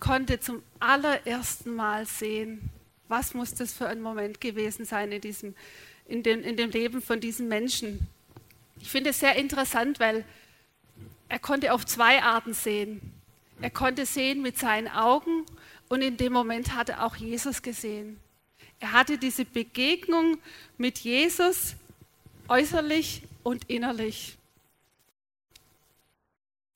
konnte 0.00 0.40
zum 0.40 0.62
allerersten 0.80 1.74
Mal 1.74 2.06
sehen, 2.06 2.70
was 3.08 3.34
muss 3.34 3.54
das 3.54 3.74
für 3.74 3.88
ein 3.88 4.00
Moment 4.00 4.40
gewesen 4.40 4.86
sein 4.86 5.12
in, 5.12 5.20
diesem, 5.20 5.54
in, 6.06 6.22
dem, 6.22 6.42
in 6.42 6.56
dem 6.56 6.70
Leben 6.70 7.02
von 7.02 7.20
diesem 7.20 7.48
Menschen. 7.48 8.08
Ich 8.80 8.88
finde 8.88 9.10
es 9.10 9.20
sehr 9.20 9.36
interessant, 9.36 10.00
weil 10.00 10.24
er 11.32 11.38
konnte 11.38 11.72
auf 11.72 11.86
zwei 11.86 12.22
Arten 12.22 12.52
sehen. 12.52 13.00
Er 13.62 13.70
konnte 13.70 14.04
sehen 14.04 14.42
mit 14.42 14.58
seinen 14.58 14.88
Augen 14.88 15.46
und 15.88 16.02
in 16.02 16.18
dem 16.18 16.30
Moment 16.30 16.74
hat 16.74 16.90
er 16.90 17.06
auch 17.06 17.16
Jesus 17.16 17.62
gesehen. 17.62 18.20
Er 18.80 18.92
hatte 18.92 19.16
diese 19.16 19.46
Begegnung 19.46 20.36
mit 20.76 20.98
Jesus 20.98 21.74
äußerlich 22.48 23.22
und 23.44 23.70
innerlich. 23.70 24.36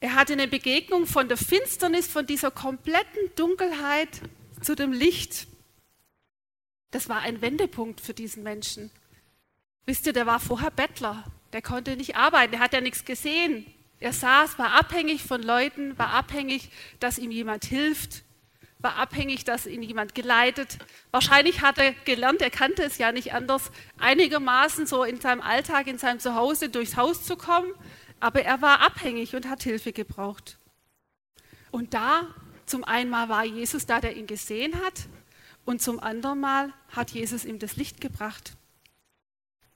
Er 0.00 0.14
hatte 0.14 0.32
eine 0.32 0.48
Begegnung 0.48 1.06
von 1.06 1.28
der 1.28 1.36
Finsternis, 1.36 2.06
von 2.06 2.26
dieser 2.26 2.50
kompletten 2.50 3.30
Dunkelheit 3.36 4.22
zu 4.62 4.74
dem 4.74 4.90
Licht. 4.90 5.48
Das 6.92 7.10
war 7.10 7.20
ein 7.20 7.42
Wendepunkt 7.42 8.00
für 8.00 8.14
diesen 8.14 8.42
Menschen. 8.42 8.90
Wisst 9.84 10.06
ihr, 10.06 10.14
der 10.14 10.24
war 10.24 10.40
vorher 10.40 10.70
Bettler, 10.70 11.24
der 11.52 11.60
konnte 11.60 11.94
nicht 11.94 12.16
arbeiten, 12.16 12.52
der 12.52 12.60
hat 12.60 12.72
ja 12.72 12.80
nichts 12.80 13.04
gesehen. 13.04 13.66
Er 14.06 14.12
saß, 14.12 14.56
war 14.56 14.74
abhängig 14.74 15.24
von 15.24 15.42
Leuten, 15.42 15.98
war 15.98 16.10
abhängig, 16.10 16.70
dass 17.00 17.18
ihm 17.18 17.32
jemand 17.32 17.64
hilft. 17.64 18.22
war 18.78 18.94
abhängig, 18.94 19.42
dass 19.42 19.66
ihn 19.66 19.82
jemand 19.82 20.14
geleitet. 20.14 20.78
Wahrscheinlich 21.10 21.60
hat 21.60 21.78
er 21.78 21.90
gelernt, 21.90 22.40
er 22.40 22.50
kannte 22.50 22.84
es 22.84 22.98
ja 22.98 23.10
nicht 23.10 23.34
anders, 23.34 23.72
einigermaßen 23.98 24.86
so 24.86 25.02
in 25.02 25.20
seinem 25.20 25.40
Alltag, 25.40 25.88
in 25.88 25.98
seinem 25.98 26.20
Zuhause 26.20 26.68
durchs 26.68 26.96
Haus 26.96 27.24
zu 27.24 27.36
kommen. 27.36 27.72
Aber 28.20 28.42
er 28.42 28.62
war 28.62 28.80
abhängig 28.80 29.34
und 29.34 29.48
hat 29.48 29.64
Hilfe 29.64 29.92
gebraucht. 29.92 30.56
Und 31.72 31.92
da, 31.92 32.28
zum 32.64 32.84
einen 32.84 33.10
Mal 33.10 33.28
war 33.28 33.44
Jesus 33.44 33.86
da, 33.86 34.00
der 34.00 34.16
ihn 34.16 34.28
gesehen 34.28 34.80
hat, 34.84 35.08
und 35.64 35.82
zum 35.82 35.98
anderen 35.98 36.38
Mal 36.38 36.72
hat 36.90 37.10
Jesus 37.10 37.44
ihm 37.44 37.58
das 37.58 37.74
Licht 37.74 38.00
gebracht. 38.00 38.52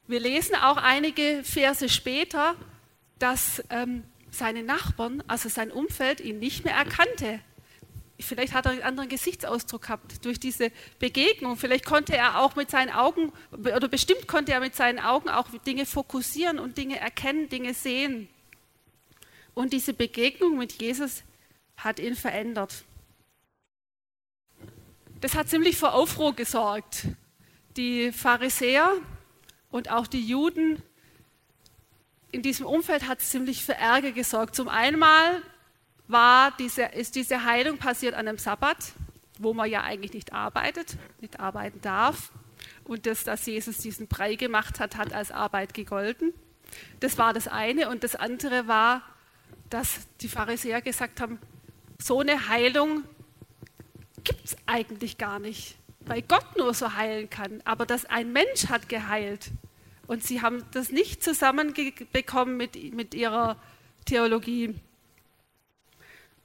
Wir 0.06 0.20
lesen 0.20 0.54
auch 0.54 0.76
einige 0.76 1.42
Verse 1.42 1.88
später, 1.88 2.54
dass 3.18 3.62
ähm, 3.70 4.04
seine 4.30 4.62
Nachbarn, 4.62 5.22
also 5.26 5.49
sein 5.49 5.70
Umfeld, 5.70 6.20
ihn 6.20 6.38
nicht 6.38 6.64
mehr 6.64 6.75
erkannte. 6.75 7.40
Vielleicht 8.18 8.52
hat 8.52 8.66
er 8.66 8.72
einen 8.72 8.82
anderen 8.82 9.08
Gesichtsausdruck 9.08 9.82
gehabt 9.82 10.25
durch 10.25 10.38
diese 10.38 10.70
Begegnung. 10.99 11.56
Vielleicht 11.56 11.87
konnte 11.87 12.16
er 12.16 12.40
auch 12.40 12.54
mit 12.54 12.70
seinen 12.70 12.90
Augen, 12.90 13.32
oder 13.50 13.88
bestimmt 13.88 14.28
konnte 14.28 14.52
er 14.52 14.60
mit 14.60 14.75
seinen 14.75 14.99
Augen 14.99 15.28
auch 15.28 15.49
Dinge 15.66 15.87
fokussieren 15.87 16.58
und 16.58 16.76
Dinge 16.76 16.99
erkennen, 16.99 17.49
Dinge 17.49 17.75
sehen. 17.75 18.28
Und 19.54 19.72
diese 19.72 19.94
Begegnung 19.94 20.58
mit 20.58 20.80
Jesus 20.80 21.22
hat 21.76 21.99
ihn 21.99 22.14
verändert. 22.14 22.84
Das 25.20 25.34
hat 25.34 25.49
ziemlich 25.49 25.76
für 25.76 25.92
Aufruhr 25.92 26.34
gesorgt. 26.34 27.08
Die 27.76 28.12
Pharisäer 28.12 28.92
und 29.70 29.90
auch 29.90 30.06
die 30.06 30.26
Juden 30.26 30.82
in 32.32 32.42
diesem 32.42 32.66
Umfeld 32.66 33.06
hat 33.08 33.20
es 33.20 33.30
ziemlich 33.30 33.64
für 33.64 33.75
Ärger 33.75 34.12
gesorgt. 34.12 34.54
Zum 34.54 34.68
einen 34.68 35.00
war 36.08 36.52
diese, 36.58 36.82
ist 36.82 37.14
diese 37.14 37.44
Heilung 37.44 37.78
passiert 37.78 38.14
an 38.14 38.28
einem 38.28 38.38
Sabbat, 38.38 38.76
wo 39.38 39.54
man 39.54 39.70
ja 39.70 39.82
eigentlich 39.82 40.12
nicht 40.12 40.32
arbeitet, 40.32 40.96
nicht 41.20 41.40
arbeiten 41.40 41.80
darf. 41.80 42.30
Und 42.84 43.06
das, 43.06 43.25
dass 43.25 43.46
Jesus 43.46 43.78
diesen 43.78 44.06
Brei 44.06 44.34
gemacht 44.34 44.80
hat, 44.80 44.96
hat 44.96 45.12
als 45.12 45.30
Arbeit 45.30 45.75
gegolten. 45.75 46.34
Das 47.00 47.18
war 47.18 47.32
das 47.32 47.49
eine. 47.49 47.88
Und 47.88 48.04
das 48.04 48.16
andere 48.16 48.66
war, 48.68 49.02
dass 49.70 50.00
die 50.20 50.28
Pharisäer 50.28 50.82
gesagt 50.82 51.20
haben, 51.20 51.38
so 51.99 52.20
eine 52.20 52.49
Heilung 52.49 53.04
gibt 54.25 54.44
es 54.44 54.56
eigentlich 54.66 55.18
gar 55.18 55.38
nicht, 55.38 55.76
weil 56.00 56.22
Gott 56.22 56.56
nur 56.56 56.75
so 56.75 56.94
heilen 56.94 57.30
kann. 57.30 57.62
Aber 57.64 57.87
dass 57.87 58.04
ein 58.04 58.32
Mensch 58.32 58.68
hat 58.68 58.88
geheilt, 58.88 59.50
und 60.11 60.25
sie 60.25 60.43
haben 60.43 60.64
das 60.73 60.90
nicht 60.90 61.23
zusammenbekommen 61.23 62.57
mit, 62.57 62.93
mit 62.95 63.14
ihrer 63.14 63.57
Theologie. 64.07 64.75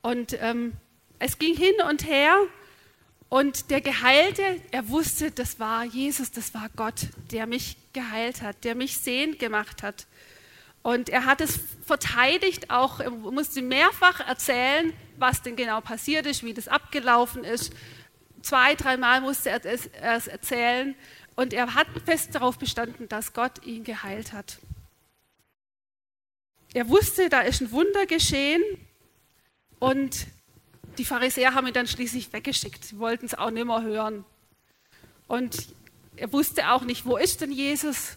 Und 0.03 0.37
ähm, 0.39 0.73
es 1.17 1.39
ging 1.39 1.57
hin 1.57 1.73
und 1.89 2.05
her 2.05 2.37
und 3.27 3.71
der 3.71 3.81
Geheilte, 3.81 4.43
er 4.69 4.87
wusste, 4.89 5.31
das 5.31 5.59
war 5.59 5.83
Jesus, 5.83 6.29
das 6.29 6.53
war 6.53 6.69
Gott, 6.75 7.07
der 7.31 7.47
mich 7.47 7.75
geheilt 7.91 8.43
hat, 8.43 8.63
der 8.65 8.75
mich 8.75 8.99
sehend 8.99 9.39
gemacht 9.39 9.81
hat. 9.81 10.05
Und 10.83 11.09
er 11.09 11.25
hat 11.25 11.41
es 11.41 11.59
verteidigt, 11.87 12.69
auch 12.69 12.99
er 12.99 13.09
musste 13.09 13.63
mehrfach 13.63 14.19
erzählen, 14.19 14.93
was 15.17 15.41
denn 15.41 15.55
genau 15.55 15.81
passiert 15.81 16.27
ist, 16.27 16.43
wie 16.43 16.53
das 16.53 16.67
abgelaufen 16.67 17.43
ist. 17.43 17.73
Zwei, 18.43 18.75
dreimal 18.75 19.21
musste 19.21 19.49
er 19.49 19.65
es 19.65 20.27
erzählen. 20.27 20.93
Und 21.35 21.53
er 21.53 21.75
hat 21.75 21.87
fest 22.05 22.33
darauf 22.33 22.57
bestanden, 22.57 23.09
dass 23.09 23.33
Gott 23.33 23.65
ihn 23.65 23.83
geheilt 23.83 24.33
hat. 24.33 24.59
Er 26.73 26.89
wusste, 26.89 27.29
da 27.29 27.41
ist 27.41 27.61
ein 27.61 27.71
Wunder 27.71 28.05
geschehen 28.05 28.61
und 29.79 30.27
die 30.97 31.05
Pharisäer 31.05 31.53
haben 31.53 31.67
ihn 31.67 31.73
dann 31.73 31.87
schließlich 31.87 32.31
weggeschickt. 32.33 32.85
Sie 32.85 32.99
wollten 32.99 33.25
es 33.25 33.33
auch 33.33 33.51
nicht 33.51 33.65
mehr 33.65 33.81
hören. 33.81 34.25
Und 35.27 35.67
er 36.15 36.31
wusste 36.31 36.69
auch 36.71 36.83
nicht, 36.83 37.05
wo 37.05 37.17
ist 37.17 37.41
denn 37.41 37.51
Jesus? 37.51 38.15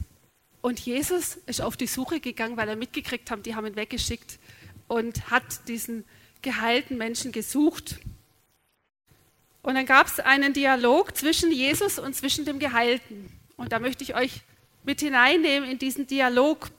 Und 0.60 0.80
Jesus 0.80 1.36
ist 1.46 1.60
auf 1.60 1.76
die 1.76 1.86
Suche 1.86 2.20
gegangen, 2.20 2.56
weil 2.56 2.68
er 2.68 2.76
mitgekriegt 2.76 3.30
hat, 3.30 3.46
die 3.46 3.54
haben 3.54 3.66
ihn 3.66 3.76
weggeschickt 3.76 4.38
und 4.86 5.30
hat 5.30 5.68
diesen 5.68 6.04
geheilten 6.42 6.98
Menschen 6.98 7.32
gesucht. 7.32 7.98
Und 9.62 9.74
dann 9.74 9.86
gab 9.86 10.06
es 10.06 10.20
einen 10.20 10.52
Dialog 10.52 11.16
zwischen 11.16 11.52
Jesus 11.52 11.98
und 11.98 12.14
zwischen 12.14 12.44
dem 12.44 12.58
Geheilten. 12.58 13.30
Und 13.56 13.72
da 13.72 13.78
möchte 13.78 14.04
ich 14.04 14.14
euch 14.14 14.42
mit 14.84 15.00
hineinnehmen 15.00 15.68
in 15.68 15.78
diesen 15.78 16.06
Dialog. 16.06 16.70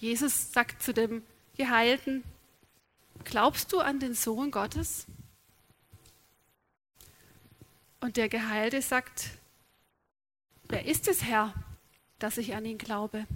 Jesus 0.00 0.52
sagt 0.52 0.82
zu 0.82 0.94
dem 0.94 1.22
Geheilten, 1.56 2.24
glaubst 3.24 3.72
du 3.72 3.80
an 3.80 4.00
den 4.00 4.14
Sohn 4.14 4.50
Gottes? 4.50 5.06
Und 8.00 8.16
der 8.16 8.28
Geheilte 8.28 8.80
sagt, 8.80 9.30
wer 10.68 10.86
ist 10.86 11.08
es, 11.08 11.24
Herr, 11.24 11.52
dass 12.18 12.38
ich 12.38 12.54
an 12.54 12.64
ihn 12.64 12.78
glaube? 12.78 13.26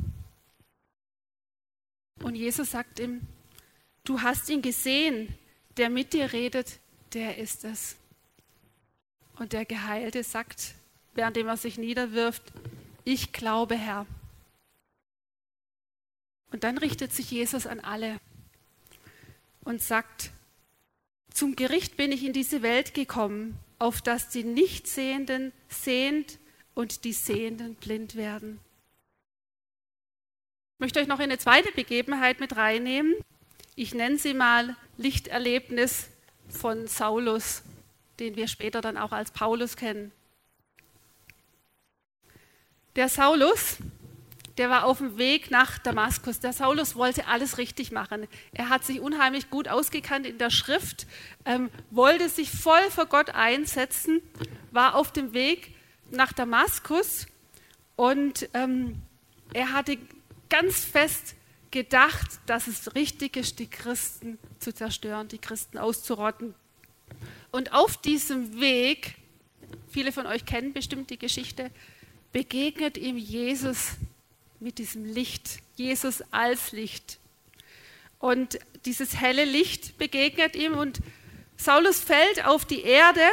Und 2.22 2.34
Jesus 2.34 2.70
sagt 2.70 2.98
ihm, 2.98 3.20
du 4.04 4.22
hast 4.22 4.48
ihn 4.48 4.62
gesehen, 4.62 5.36
der 5.76 5.90
mit 5.90 6.12
dir 6.12 6.32
redet, 6.32 6.80
der 7.12 7.38
ist 7.38 7.64
es. 7.64 7.97
Und 9.38 9.52
der 9.52 9.64
Geheilte 9.64 10.24
sagt, 10.24 10.74
währenddem 11.14 11.46
er 11.46 11.56
sich 11.56 11.78
niederwirft, 11.78 12.42
ich 13.04 13.32
glaube, 13.32 13.76
Herr. 13.76 14.06
Und 16.50 16.64
dann 16.64 16.78
richtet 16.78 17.12
sich 17.12 17.30
Jesus 17.30 17.66
an 17.66 17.80
alle 17.80 18.18
und 19.62 19.80
sagt, 19.82 20.30
zum 21.32 21.56
Gericht 21.56 21.96
bin 21.96 22.10
ich 22.10 22.24
in 22.24 22.32
diese 22.32 22.62
Welt 22.62 22.94
gekommen, 22.94 23.58
auf 23.78 24.02
dass 24.02 24.28
die 24.28 24.44
Nichtsehenden 24.44 25.52
sehend 25.68 26.38
und 26.74 27.04
die 27.04 27.12
Sehenden 27.12 27.74
blind 27.76 28.16
werden. 28.16 28.58
Ich 30.74 30.80
möchte 30.80 31.00
euch 31.00 31.06
noch 31.06 31.20
eine 31.20 31.38
zweite 31.38 31.70
Begebenheit 31.72 32.40
mit 32.40 32.56
reinnehmen. 32.56 33.14
Ich 33.76 33.94
nenne 33.94 34.18
sie 34.18 34.34
mal 34.34 34.74
Lichterlebnis 34.96 36.08
von 36.48 36.88
Saulus 36.88 37.62
den 38.18 38.36
wir 38.36 38.48
später 38.48 38.80
dann 38.80 38.96
auch 38.96 39.12
als 39.12 39.30
Paulus 39.30 39.76
kennen. 39.76 40.12
Der 42.96 43.08
Saulus, 43.08 43.78
der 44.56 44.70
war 44.70 44.84
auf 44.84 44.98
dem 44.98 45.18
Weg 45.18 45.50
nach 45.50 45.78
Damaskus. 45.78 46.40
Der 46.40 46.52
Saulus 46.52 46.96
wollte 46.96 47.28
alles 47.28 47.58
richtig 47.58 47.92
machen. 47.92 48.26
Er 48.52 48.70
hat 48.70 48.84
sich 48.84 49.00
unheimlich 49.00 49.50
gut 49.50 49.68
ausgekannt 49.68 50.26
in 50.26 50.38
der 50.38 50.50
Schrift, 50.50 51.06
ähm, 51.44 51.70
wollte 51.90 52.28
sich 52.28 52.50
voll 52.50 52.90
für 52.90 53.06
Gott 53.06 53.30
einsetzen, 53.30 54.20
war 54.72 54.96
auf 54.96 55.12
dem 55.12 55.32
Weg 55.32 55.74
nach 56.10 56.32
Damaskus 56.32 57.26
und 57.94 58.48
ähm, 58.54 59.02
er 59.52 59.72
hatte 59.72 59.98
ganz 60.48 60.84
fest 60.84 61.34
gedacht, 61.70 62.40
dass 62.46 62.66
es 62.66 62.94
richtig 62.94 63.36
ist, 63.36 63.58
die 63.58 63.68
Christen 63.68 64.38
zu 64.58 64.74
zerstören, 64.74 65.28
die 65.28 65.38
Christen 65.38 65.78
auszurotten. 65.78 66.54
Und 67.50 67.72
auf 67.72 67.96
diesem 67.96 68.60
Weg, 68.60 69.14
viele 69.90 70.12
von 70.12 70.26
euch 70.26 70.44
kennen 70.44 70.72
bestimmt 70.72 71.10
die 71.10 71.18
Geschichte, 71.18 71.70
begegnet 72.32 72.98
ihm 72.98 73.16
Jesus 73.16 73.92
mit 74.60 74.78
diesem 74.78 75.04
Licht, 75.04 75.60
Jesus 75.76 76.22
als 76.30 76.72
Licht. 76.72 77.18
Und 78.18 78.58
dieses 78.84 79.16
helle 79.16 79.44
Licht 79.44 79.96
begegnet 79.98 80.56
ihm 80.56 80.74
und 80.74 81.00
Saulus 81.56 82.00
fällt 82.00 82.44
auf 82.44 82.64
die 82.64 82.82
Erde 82.82 83.26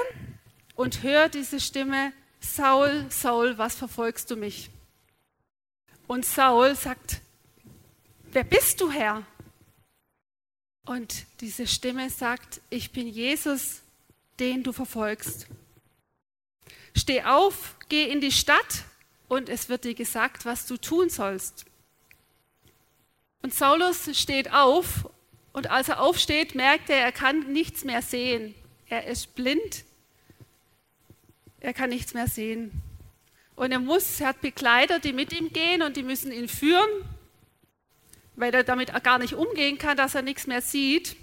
und 0.76 1.04
hört 1.04 1.34
diese 1.34 1.60
Stimme, 1.60 2.12
Saul, 2.40 3.06
Saul, 3.10 3.58
was 3.58 3.76
verfolgst 3.76 4.30
du 4.32 4.36
mich? 4.36 4.70
Und 6.08 6.26
Saul 6.26 6.76
sagt, 6.76 7.22
wer 8.32 8.44
bist 8.44 8.82
du, 8.82 8.92
Herr? 8.92 9.24
Und 10.86 11.26
diese 11.42 11.66
Stimme 11.66 12.10
sagt, 12.12 12.62
ich 12.70 12.92
bin 12.92 13.08
Jesus, 13.08 13.82
den 14.40 14.64
du 14.64 14.72
verfolgst. 14.72 15.48
Steh 16.96 17.24
auf, 17.24 17.76
geh 17.90 18.10
in 18.10 18.22
die 18.22 18.32
Stadt 18.32 18.84
und 19.28 19.50
es 19.50 19.70
wird 19.70 19.84
dir 19.84 19.94
gesagt, 19.94 20.46
was 20.46 20.66
du 20.66 20.78
tun 20.78 21.10
sollst. 21.10 21.66
Und 23.42 23.54
Saulus 23.54 24.10
steht 24.18 24.52
auf 24.52 25.10
und 25.54 25.70
als 25.70 25.90
er 25.90 26.02
aufsteht, 26.02 26.56
merkt 26.56 26.90
er, 26.90 26.98
er 26.98 27.12
kann 27.12 27.52
nichts 27.52 27.84
mehr 27.84 28.02
sehen. 28.02 28.56
Er 28.88 29.08
ist 29.08 29.36
blind. 29.36 29.84
Er 31.60 31.74
kann 31.74 31.90
nichts 31.90 32.14
mehr 32.14 32.28
sehen. 32.28 32.72
Und 33.56 33.72
er 33.72 33.80
muss, 33.80 34.20
er 34.20 34.28
hat 34.28 34.42
Begleiter, 34.42 35.00
die 35.00 35.14
mit 35.14 35.32
ihm 35.32 35.50
gehen 35.50 35.82
und 35.82 35.96
die 35.96 36.04
müssen 36.04 36.32
ihn 36.32 36.48
führen, 36.48 36.90
weil 38.36 38.54
er 38.54 38.64
damit 38.64 38.92
gar 39.04 39.18
nicht 39.18 39.34
umgehen 39.34 39.78
kann, 39.78 39.96
dass 39.96 40.14
er 40.14 40.22
nichts 40.22 40.46
mehr 40.46 40.62
sieht. 40.62 41.16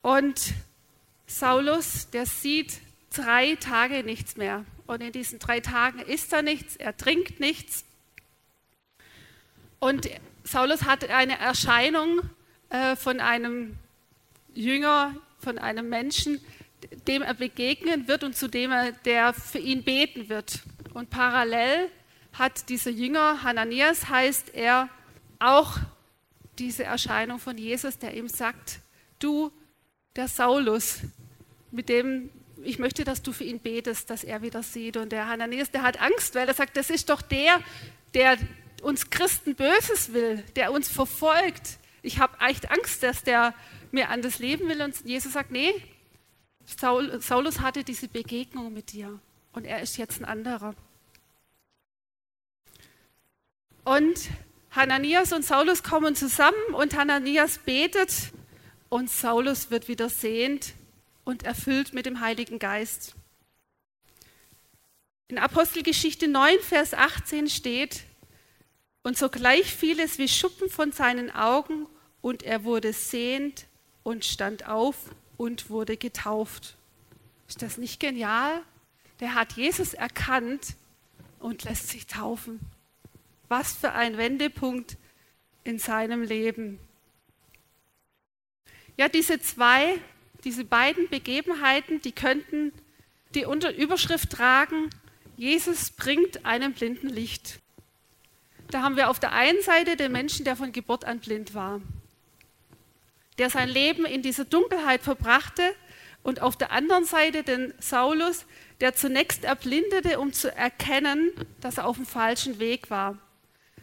Und 0.00 0.54
Saulus, 1.26 2.10
der 2.10 2.26
sieht 2.26 2.80
drei 3.14 3.56
Tage 3.56 4.04
nichts 4.04 4.36
mehr. 4.36 4.64
Und 4.86 5.02
in 5.02 5.12
diesen 5.12 5.38
drei 5.38 5.60
Tagen 5.60 6.00
isst 6.00 6.32
er 6.32 6.42
nichts, 6.42 6.76
er 6.76 6.96
trinkt 6.96 7.40
nichts. 7.40 7.84
Und 9.78 10.08
Saulus 10.42 10.82
hat 10.84 11.08
eine 11.08 11.38
Erscheinung 11.38 12.20
äh, 12.68 12.96
von 12.96 13.20
einem 13.20 13.76
Jünger, 14.54 15.14
von 15.38 15.58
einem 15.58 15.88
Menschen, 15.88 16.40
dem 17.06 17.22
er 17.22 17.34
begegnen 17.34 18.08
wird 18.08 18.24
und 18.24 18.36
zu 18.36 18.48
dem 18.48 18.72
er, 18.72 18.92
der 18.92 19.32
für 19.32 19.58
ihn 19.58 19.82
beten 19.82 20.28
wird. 20.28 20.60
Und 20.92 21.10
parallel 21.10 21.90
hat 22.32 22.68
dieser 22.68 22.90
Jünger, 22.90 23.42
Hananias 23.42 24.08
heißt 24.08 24.54
er, 24.54 24.88
auch 25.38 25.78
diese 26.58 26.84
Erscheinung 26.84 27.38
von 27.38 27.58
Jesus, 27.58 27.98
der 27.98 28.14
ihm 28.14 28.28
sagt, 28.28 28.80
du, 29.18 29.50
der 30.16 30.28
Saulus, 30.28 31.00
mit 31.70 31.88
dem 31.88 32.30
ich 32.62 32.78
möchte, 32.78 33.04
dass 33.04 33.22
du 33.22 33.32
für 33.32 33.44
ihn 33.44 33.60
betest, 33.60 34.10
dass 34.10 34.24
er 34.24 34.42
wieder 34.42 34.62
sieht. 34.62 34.96
Und 34.96 35.12
der 35.12 35.28
Hananias, 35.28 35.70
der 35.70 35.82
hat 35.82 36.00
Angst, 36.00 36.34
weil 36.34 36.48
er 36.48 36.54
sagt, 36.54 36.76
das 36.76 36.90
ist 36.90 37.10
doch 37.10 37.20
der, 37.20 37.60
der 38.14 38.38
uns 38.82 39.10
Christen 39.10 39.54
Böses 39.54 40.12
will, 40.12 40.42
der 40.56 40.72
uns 40.72 40.88
verfolgt. 40.88 41.78
Ich 42.02 42.18
habe 42.18 42.38
echt 42.40 42.70
Angst, 42.70 43.02
dass 43.02 43.22
der 43.22 43.54
mir 43.92 44.08
an 44.10 44.22
das 44.22 44.38
Leben 44.38 44.68
will. 44.68 44.82
Und 44.82 44.94
Jesus 45.04 45.32
sagt, 45.32 45.50
nee, 45.50 45.72
Saul, 46.64 47.20
Saulus 47.20 47.60
hatte 47.60 47.84
diese 47.84 48.08
Begegnung 48.08 48.72
mit 48.72 48.92
dir 48.92 49.18
und 49.52 49.64
er 49.64 49.82
ist 49.82 49.98
jetzt 49.98 50.20
ein 50.20 50.24
anderer. 50.24 50.74
Und 53.84 54.18
Hananias 54.70 55.32
und 55.32 55.44
Saulus 55.44 55.82
kommen 55.82 56.16
zusammen 56.16 56.74
und 56.74 56.96
Hananias 56.96 57.58
betet 57.58 58.32
und 58.94 59.10
Saulus 59.10 59.72
wird 59.72 59.88
wieder 59.88 60.08
sehend 60.08 60.72
und 61.24 61.42
erfüllt 61.42 61.94
mit 61.94 62.06
dem 62.06 62.20
Heiligen 62.20 62.60
Geist. 62.60 63.16
In 65.26 65.36
Apostelgeschichte 65.36 66.28
9, 66.28 66.60
Vers 66.60 66.94
18 66.94 67.48
steht, 67.48 68.04
und 69.02 69.18
sogleich 69.18 69.74
fiel 69.74 69.98
es 69.98 70.18
wie 70.18 70.28
Schuppen 70.28 70.70
von 70.70 70.92
seinen 70.92 71.32
Augen 71.32 71.88
und 72.22 72.44
er 72.44 72.62
wurde 72.62 72.92
sehend 72.92 73.66
und 74.04 74.24
stand 74.24 74.68
auf 74.68 74.94
und 75.38 75.70
wurde 75.70 75.96
getauft. 75.96 76.76
Ist 77.48 77.62
das 77.62 77.78
nicht 77.78 77.98
genial? 77.98 78.62
Der 79.18 79.34
hat 79.34 79.54
Jesus 79.54 79.94
erkannt 79.94 80.76
und 81.40 81.64
lässt 81.64 81.88
sich 81.88 82.06
taufen. 82.06 82.60
Was 83.48 83.72
für 83.72 83.90
ein 83.90 84.18
Wendepunkt 84.18 84.98
in 85.64 85.80
seinem 85.80 86.22
Leben. 86.22 86.78
Ja, 88.96 89.08
diese 89.08 89.40
zwei 89.40 89.98
diese 90.44 90.64
beiden 90.64 91.08
Begebenheiten, 91.08 92.02
die 92.02 92.12
könnten 92.12 92.72
die 93.34 93.46
unter 93.46 93.74
Überschrift 93.74 94.30
tragen, 94.30 94.90
Jesus 95.36 95.90
bringt 95.90 96.44
einem 96.44 96.72
Blinden 96.72 97.08
Licht. 97.08 97.58
Da 98.70 98.82
haben 98.82 98.96
wir 98.96 99.10
auf 99.10 99.18
der 99.18 99.32
einen 99.32 99.60
Seite 99.62 99.96
den 99.96 100.12
Menschen, 100.12 100.44
der 100.44 100.54
von 100.54 100.70
Geburt 100.70 101.04
an 101.04 101.18
blind 101.18 101.54
war, 101.54 101.80
der 103.38 103.50
sein 103.50 103.68
Leben 103.68 104.04
in 104.04 104.22
dieser 104.22 104.44
Dunkelheit 104.44 105.02
verbrachte 105.02 105.62
und 106.22 106.40
auf 106.40 106.56
der 106.56 106.70
anderen 106.70 107.04
Seite 107.04 107.42
den 107.42 107.74
Saulus, 107.80 108.46
der 108.80 108.94
zunächst 108.94 109.44
erblindete, 109.44 110.20
um 110.20 110.32
zu 110.32 110.54
erkennen, 110.54 111.30
dass 111.60 111.78
er 111.78 111.86
auf 111.86 111.96
dem 111.96 112.06
falschen 112.06 112.58
Weg 112.60 112.90
war, 112.90 113.18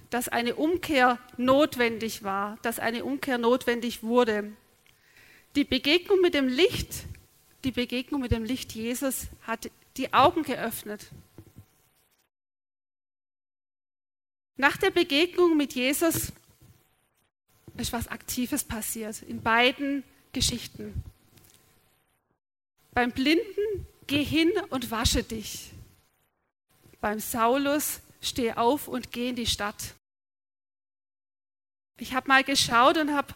dass 0.09 0.29
eine 0.29 0.55
Umkehr 0.55 1.19
notwendig 1.37 2.23
war, 2.23 2.57
dass 2.61 2.79
eine 2.79 3.03
Umkehr 3.03 3.37
notwendig 3.37 4.03
wurde. 4.03 4.51
Die 5.55 5.63
Begegnung 5.65 6.21
mit 6.21 6.33
dem 6.33 6.47
Licht, 6.47 7.03
die 7.63 7.71
Begegnung 7.71 8.21
mit 8.21 8.31
dem 8.31 8.43
Licht 8.45 8.73
Jesus 8.73 9.27
hat 9.43 9.69
die 9.97 10.13
Augen 10.13 10.43
geöffnet. 10.43 11.07
Nach 14.55 14.77
der 14.77 14.91
Begegnung 14.91 15.57
mit 15.57 15.73
Jesus 15.73 16.31
ist 17.77 17.91
was 17.91 18.07
Aktives 18.07 18.63
passiert 18.63 19.21
in 19.23 19.41
beiden 19.41 20.03
Geschichten. 20.33 21.03
Beim 22.93 23.11
Blinden, 23.11 23.87
geh 24.07 24.23
hin 24.23 24.51
und 24.69 24.91
wasche 24.91 25.23
dich. 25.23 25.71
Beim 26.99 27.19
Saulus, 27.19 28.01
steh 28.21 28.53
auf 28.53 28.87
und 28.87 29.11
geh 29.11 29.29
in 29.29 29.35
die 29.35 29.47
Stadt. 29.47 29.95
Ich 31.97 32.13
habe 32.13 32.27
mal 32.27 32.43
geschaut 32.43 32.97
und 32.97 33.13
habe 33.13 33.33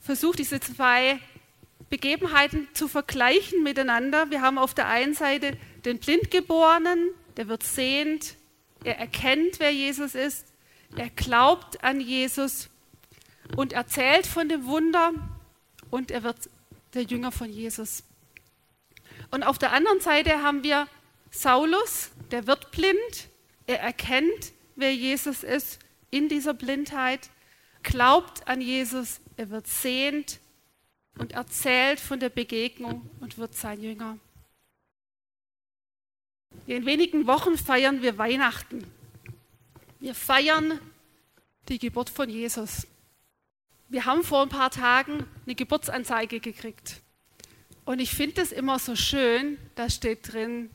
versucht, 0.00 0.38
diese 0.38 0.60
zwei 0.60 1.20
Begebenheiten 1.88 2.68
zu 2.72 2.88
vergleichen 2.88 3.62
miteinander. 3.62 4.30
Wir 4.30 4.42
haben 4.42 4.58
auf 4.58 4.74
der 4.74 4.88
einen 4.88 5.14
Seite 5.14 5.56
den 5.84 5.98
Blindgeborenen, 5.98 7.10
der 7.36 7.48
wird 7.48 7.62
sehend, 7.62 8.34
er 8.84 8.98
erkennt, 8.98 9.60
wer 9.60 9.72
Jesus 9.72 10.14
ist, 10.14 10.46
er 10.96 11.10
glaubt 11.10 11.82
an 11.84 12.00
Jesus 12.00 12.68
und 13.56 13.72
erzählt 13.72 14.26
von 14.26 14.48
dem 14.48 14.66
Wunder 14.66 15.12
und 15.90 16.10
er 16.10 16.22
wird 16.22 16.48
der 16.94 17.02
Jünger 17.02 17.32
von 17.32 17.50
Jesus. 17.50 18.02
Und 19.30 19.42
auf 19.42 19.58
der 19.58 19.72
anderen 19.72 20.00
Seite 20.00 20.42
haben 20.42 20.62
wir 20.62 20.88
Saulus, 21.30 22.10
der 22.30 22.46
wird 22.46 22.70
blind, 22.70 23.28
er 23.66 23.80
erkennt, 23.80 24.52
wer 24.76 24.94
Jesus 24.94 25.42
ist 25.42 25.78
in 26.10 26.28
dieser 26.28 26.54
Blindheit, 26.54 27.30
glaubt 27.82 28.48
an 28.48 28.60
Jesus, 28.60 29.20
er 29.36 29.50
wird 29.50 29.66
sehend 29.66 30.40
und 31.18 31.32
erzählt 31.32 32.00
von 32.00 32.20
der 32.20 32.28
Begegnung 32.28 33.08
und 33.20 33.38
wird 33.38 33.54
sein 33.54 33.82
Jünger. 33.82 34.18
In 36.66 36.84
wenigen 36.86 37.26
Wochen 37.26 37.56
feiern 37.56 38.02
wir 38.02 38.18
Weihnachten. 38.18 38.84
Wir 40.00 40.14
feiern 40.14 40.80
die 41.68 41.78
Geburt 41.78 42.10
von 42.10 42.28
Jesus. 42.28 42.86
Wir 43.88 44.04
haben 44.04 44.24
vor 44.24 44.42
ein 44.42 44.48
paar 44.48 44.70
Tagen 44.70 45.26
eine 45.44 45.54
Geburtsanzeige 45.54 46.40
gekriegt. 46.40 47.00
Und 47.84 48.00
ich 48.00 48.10
finde 48.10 48.42
es 48.42 48.50
immer 48.50 48.78
so 48.78 48.96
schön, 48.96 49.58
da 49.76 49.88
steht 49.88 50.32
drin, 50.32 50.70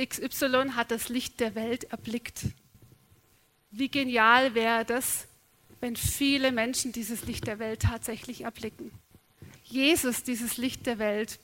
XY 0.00 0.70
hat 0.74 0.90
das 0.90 1.08
Licht 1.08 1.40
der 1.40 1.54
Welt 1.54 1.84
erblickt. 1.84 2.46
Wie 3.70 3.88
genial 3.88 4.54
wäre 4.54 4.84
das, 4.84 5.26
wenn 5.80 5.96
viele 5.96 6.52
Menschen 6.52 6.92
dieses 6.92 7.26
Licht 7.26 7.46
der 7.46 7.58
Welt 7.58 7.82
tatsächlich 7.82 8.42
erblicken. 8.42 8.90
Jesus, 9.64 10.22
dieses 10.22 10.56
Licht 10.56 10.86
der 10.86 10.98
Welt. 10.98 11.40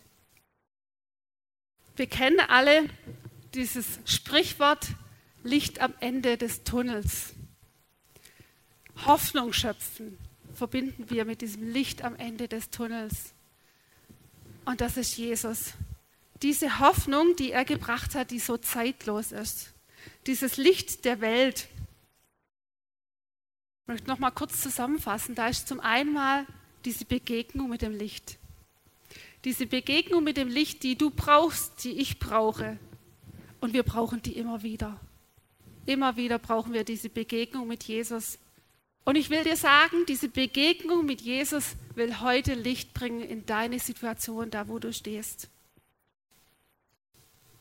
Wir 1.96 2.06
kennen 2.06 2.40
alle 2.40 2.88
dieses 3.54 3.98
Sprichwort 4.04 4.88
Licht 5.42 5.80
am 5.80 5.94
Ende 6.00 6.37
des 6.37 6.62
Tunnels. 6.64 7.35
Hoffnung 9.04 9.52
schöpfen 9.52 10.18
verbinden 10.54 11.09
wir 11.09 11.24
mit 11.24 11.40
diesem 11.40 11.72
Licht 11.72 12.02
am 12.02 12.16
Ende 12.16 12.48
des 12.48 12.68
Tunnels. 12.68 13.33
Und 14.66 14.83
das 14.83 14.98
ist 14.98 15.16
Jesus. 15.16 15.72
Diese 16.42 16.80
Hoffnung, 16.80 17.35
die 17.37 17.50
er 17.50 17.64
gebracht 17.64 18.14
hat, 18.14 18.30
die 18.30 18.38
so 18.38 18.59
zeitlos 18.59 19.33
ist. 19.33 19.72
Dieses 20.26 20.59
Licht 20.59 21.06
der 21.06 21.22
Welt. 21.22 21.68
Ich 23.83 23.88
möchte 23.88 24.09
noch 24.09 24.18
mal 24.18 24.30
kurz 24.30 24.61
zusammenfassen. 24.61 25.35
Da 25.35 25.48
ist 25.48 25.66
zum 25.66 25.80
einen 25.80 26.12
mal 26.12 26.46
diese 26.85 27.05
Begegnung 27.05 27.71
mit 27.71 27.83
dem 27.83 27.97
Licht. 27.97 28.38
Diese 29.45 29.66
Begegnung 29.66 30.25
mit 30.25 30.37
dem 30.37 30.49
Licht, 30.49 30.83
die 30.83 30.97
du 30.97 31.11
brauchst, 31.11 31.85
die 31.85 31.93
ich 31.93 32.19
brauche. 32.19 32.79
Und 33.61 33.73
wir 33.73 33.83
brauchen 33.83 34.23
die 34.23 34.37
immer 34.37 34.62
wieder. 34.62 35.01
Immer 35.87 36.16
wieder 36.16 36.38
brauchen 36.38 36.73
wir 36.73 36.85
diese 36.85 37.09
Begegnung 37.09 37.66
mit 37.66 37.85
Jesus. 37.85 38.38
Und 39.05 39.16
ich 39.16 39.31
will 39.31 39.43
dir 39.45 39.57
sagen, 39.57 40.05
diese 40.07 40.29
Begegnung 40.29 41.07
mit 41.07 41.21
Jesus 41.21 41.77
will 41.95 42.21
heute 42.21 42.55
Licht 42.55 42.95
bringen 42.95 43.23
in 43.23 43.47
deine 43.47 43.79
Situation, 43.79 44.51
da 44.51 44.69
wo 44.69 44.79
du 44.79 44.93
stehst. 44.93 45.49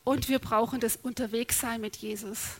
Und 0.04 0.28
wir 0.28 0.38
brauchen 0.38 0.80
das 0.80 0.96
Unterwegssein 0.96 1.80
mit 1.80 1.96
Jesus. 1.96 2.56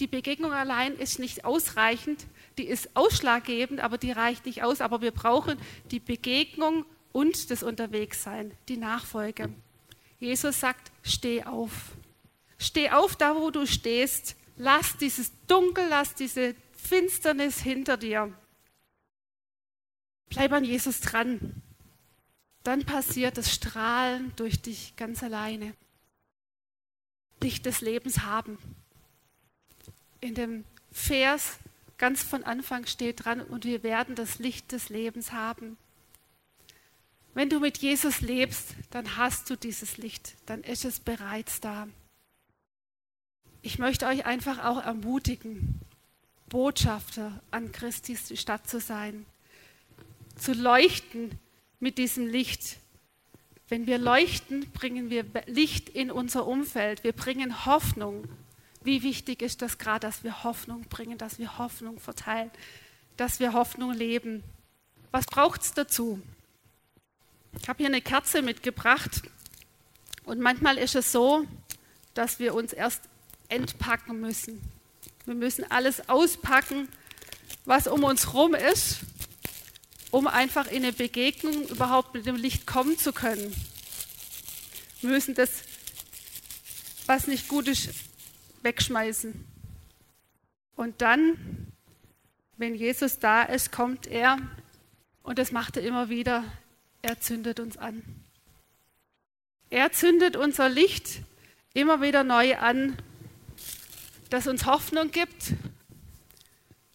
Die 0.00 0.06
Begegnung 0.06 0.52
allein 0.52 0.94
ist 0.94 1.18
nicht 1.18 1.44
ausreichend, 1.44 2.26
die 2.58 2.64
ist 2.64 2.96
ausschlaggebend, 2.96 3.80
aber 3.80 3.98
die 3.98 4.12
reicht 4.12 4.46
nicht 4.46 4.62
aus. 4.62 4.80
Aber 4.80 5.00
wir 5.00 5.10
brauchen 5.10 5.58
die 5.90 6.00
Begegnung 6.00 6.84
und 7.12 7.50
das 7.50 7.62
Unterwegssein, 7.62 8.52
die 8.68 8.76
Nachfolge. 8.76 9.52
Jesus 10.18 10.60
sagt, 10.60 10.92
steh 11.02 11.44
auf. 11.44 11.92
Steh 12.58 12.90
auf 12.90 13.16
da, 13.16 13.36
wo 13.36 13.50
du 13.50 13.66
stehst. 13.66 14.36
Lass 14.56 14.96
dieses 14.96 15.32
Dunkel, 15.46 15.86
lass 15.88 16.14
diese 16.14 16.54
Finsternis 16.72 17.60
hinter 17.60 17.96
dir. 17.96 18.32
Bleib 20.28 20.52
an 20.52 20.64
Jesus 20.64 21.00
dran. 21.00 21.62
Dann 22.62 22.84
passiert 22.84 23.36
das 23.36 23.52
Strahlen 23.52 24.32
durch 24.36 24.62
dich 24.62 24.94
ganz 24.96 25.22
alleine. 25.22 25.74
Licht 27.42 27.66
des 27.66 27.80
Lebens 27.80 28.20
haben. 28.20 28.56
In 30.22 30.34
dem 30.34 30.64
Vers 30.90 31.58
Ganz 32.02 32.24
von 32.24 32.42
Anfang 32.42 32.84
steht 32.86 33.24
dran, 33.24 33.40
und 33.40 33.64
wir 33.64 33.84
werden 33.84 34.16
das 34.16 34.40
Licht 34.40 34.72
des 34.72 34.88
Lebens 34.88 35.30
haben. 35.30 35.76
Wenn 37.32 37.48
du 37.48 37.60
mit 37.60 37.78
Jesus 37.78 38.20
lebst, 38.20 38.74
dann 38.90 39.16
hast 39.16 39.48
du 39.48 39.54
dieses 39.54 39.98
Licht, 39.98 40.34
dann 40.46 40.64
ist 40.64 40.84
es 40.84 40.98
bereits 40.98 41.60
da. 41.60 41.86
Ich 43.62 43.78
möchte 43.78 44.06
euch 44.06 44.26
einfach 44.26 44.64
auch 44.64 44.82
ermutigen, 44.82 45.78
Botschafter 46.48 47.40
an 47.52 47.70
Christi 47.70 48.16
Stadt 48.36 48.68
zu 48.68 48.80
sein, 48.80 49.24
zu 50.34 50.54
leuchten 50.54 51.38
mit 51.78 51.98
diesem 51.98 52.26
Licht. 52.26 52.78
Wenn 53.68 53.86
wir 53.86 53.98
leuchten, 53.98 54.68
bringen 54.72 55.08
wir 55.08 55.24
Licht 55.46 55.88
in 55.88 56.10
unser 56.10 56.48
Umfeld. 56.48 57.04
Wir 57.04 57.12
bringen 57.12 57.64
Hoffnung. 57.64 58.24
Wie 58.84 59.02
wichtig 59.02 59.42
ist 59.42 59.62
das 59.62 59.78
gerade, 59.78 60.00
dass 60.00 60.24
wir 60.24 60.42
Hoffnung 60.42 60.82
bringen, 60.88 61.18
dass 61.18 61.38
wir 61.38 61.58
Hoffnung 61.58 62.00
verteilen, 62.00 62.50
dass 63.16 63.38
wir 63.38 63.52
Hoffnung 63.52 63.92
leben. 63.92 64.42
Was 65.10 65.26
braucht 65.26 65.62
es 65.62 65.72
dazu? 65.72 66.20
Ich 67.60 67.68
habe 67.68 67.78
hier 67.78 67.86
eine 67.86 68.00
Kerze 68.00 68.42
mitgebracht 68.42 69.22
und 70.24 70.40
manchmal 70.40 70.78
ist 70.78 70.94
es 70.94 71.12
so, 71.12 71.46
dass 72.14 72.38
wir 72.38 72.54
uns 72.54 72.72
erst 72.72 73.02
entpacken 73.48 74.20
müssen. 74.20 74.60
Wir 75.26 75.34
müssen 75.34 75.70
alles 75.70 76.08
auspacken, 76.08 76.88
was 77.64 77.86
um 77.86 78.02
uns 78.02 78.26
herum 78.26 78.54
ist, 78.54 79.00
um 80.10 80.26
einfach 80.26 80.66
in 80.66 80.82
eine 80.82 80.92
Begegnung 80.92 81.68
überhaupt 81.68 82.14
mit 82.14 82.26
dem 82.26 82.36
Licht 82.36 82.66
kommen 82.66 82.98
zu 82.98 83.12
können. 83.12 83.54
Wir 85.00 85.10
müssen 85.10 85.34
das, 85.34 85.50
was 87.06 87.26
nicht 87.26 87.48
gut 87.48 87.68
ist, 87.68 87.90
wegschmeißen. 88.62 89.46
Und 90.76 91.00
dann, 91.02 91.72
wenn 92.56 92.74
Jesus 92.74 93.18
da 93.18 93.42
ist, 93.42 93.72
kommt 93.72 94.06
er 94.06 94.38
und 95.22 95.38
das 95.38 95.52
macht 95.52 95.76
er 95.76 95.82
immer 95.82 96.08
wieder. 96.08 96.44
Er 97.02 97.20
zündet 97.20 97.60
uns 97.60 97.76
an. 97.76 98.02
Er 99.70 99.92
zündet 99.92 100.36
unser 100.36 100.68
Licht 100.68 101.22
immer 101.74 102.02
wieder 102.02 102.24
neu 102.24 102.56
an, 102.56 102.96
das 104.30 104.46
uns 104.46 104.66
Hoffnung 104.66 105.10
gibt. 105.10 105.54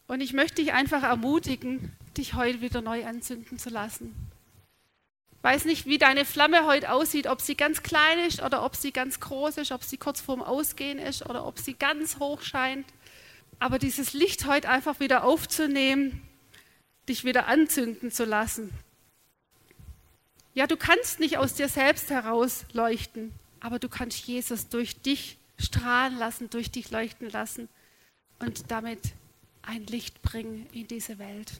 Und 0.07 0.21
ich 0.21 0.33
möchte 0.33 0.61
dich 0.61 0.73
einfach 0.73 1.03
ermutigen, 1.03 1.91
dich 2.15 2.33
heute 2.33 2.61
wieder 2.61 2.81
neu 2.81 3.05
anzünden 3.05 3.57
zu 3.57 3.69
lassen. 3.69 4.15
Weiß 5.47 5.63
nicht, 5.63 5.85
wie 5.85 5.97
deine 5.97 6.25
Flamme 6.25 6.65
heute 6.65 6.91
aussieht, 6.91 7.25
ob 7.25 7.39
sie 7.39 7.55
ganz 7.55 7.81
klein 7.81 8.19
ist 8.27 8.41
oder 8.41 8.65
ob 8.65 8.75
sie 8.75 8.91
ganz 8.91 9.21
groß 9.21 9.55
ist, 9.59 9.71
ob 9.71 9.81
sie 9.81 9.95
kurz 9.95 10.19
vorm 10.19 10.43
Ausgehen 10.43 10.99
ist 10.99 11.25
oder 11.25 11.45
ob 11.45 11.57
sie 11.57 11.73
ganz 11.73 12.19
hoch 12.19 12.41
scheint. 12.41 12.85
Aber 13.57 13.79
dieses 13.79 14.11
Licht 14.11 14.45
heute 14.45 14.67
einfach 14.67 14.99
wieder 14.99 15.23
aufzunehmen, 15.23 16.21
dich 17.07 17.23
wieder 17.23 17.47
anzünden 17.47 18.11
zu 18.11 18.25
lassen. 18.25 18.71
Ja, 20.53 20.67
du 20.67 20.75
kannst 20.75 21.21
nicht 21.21 21.37
aus 21.37 21.53
dir 21.53 21.69
selbst 21.69 22.09
heraus 22.09 22.65
leuchten, 22.73 23.31
aber 23.61 23.79
du 23.79 23.87
kannst 23.87 24.27
Jesus 24.27 24.67
durch 24.67 25.01
dich 25.01 25.37
strahlen 25.57 26.17
lassen, 26.17 26.49
durch 26.49 26.71
dich 26.71 26.91
leuchten 26.91 27.29
lassen 27.29 27.69
und 28.39 28.69
damit 28.69 28.99
ein 29.61 29.85
Licht 29.85 30.21
bringen 30.21 30.67
in 30.73 30.89
diese 30.89 31.19
Welt. 31.19 31.53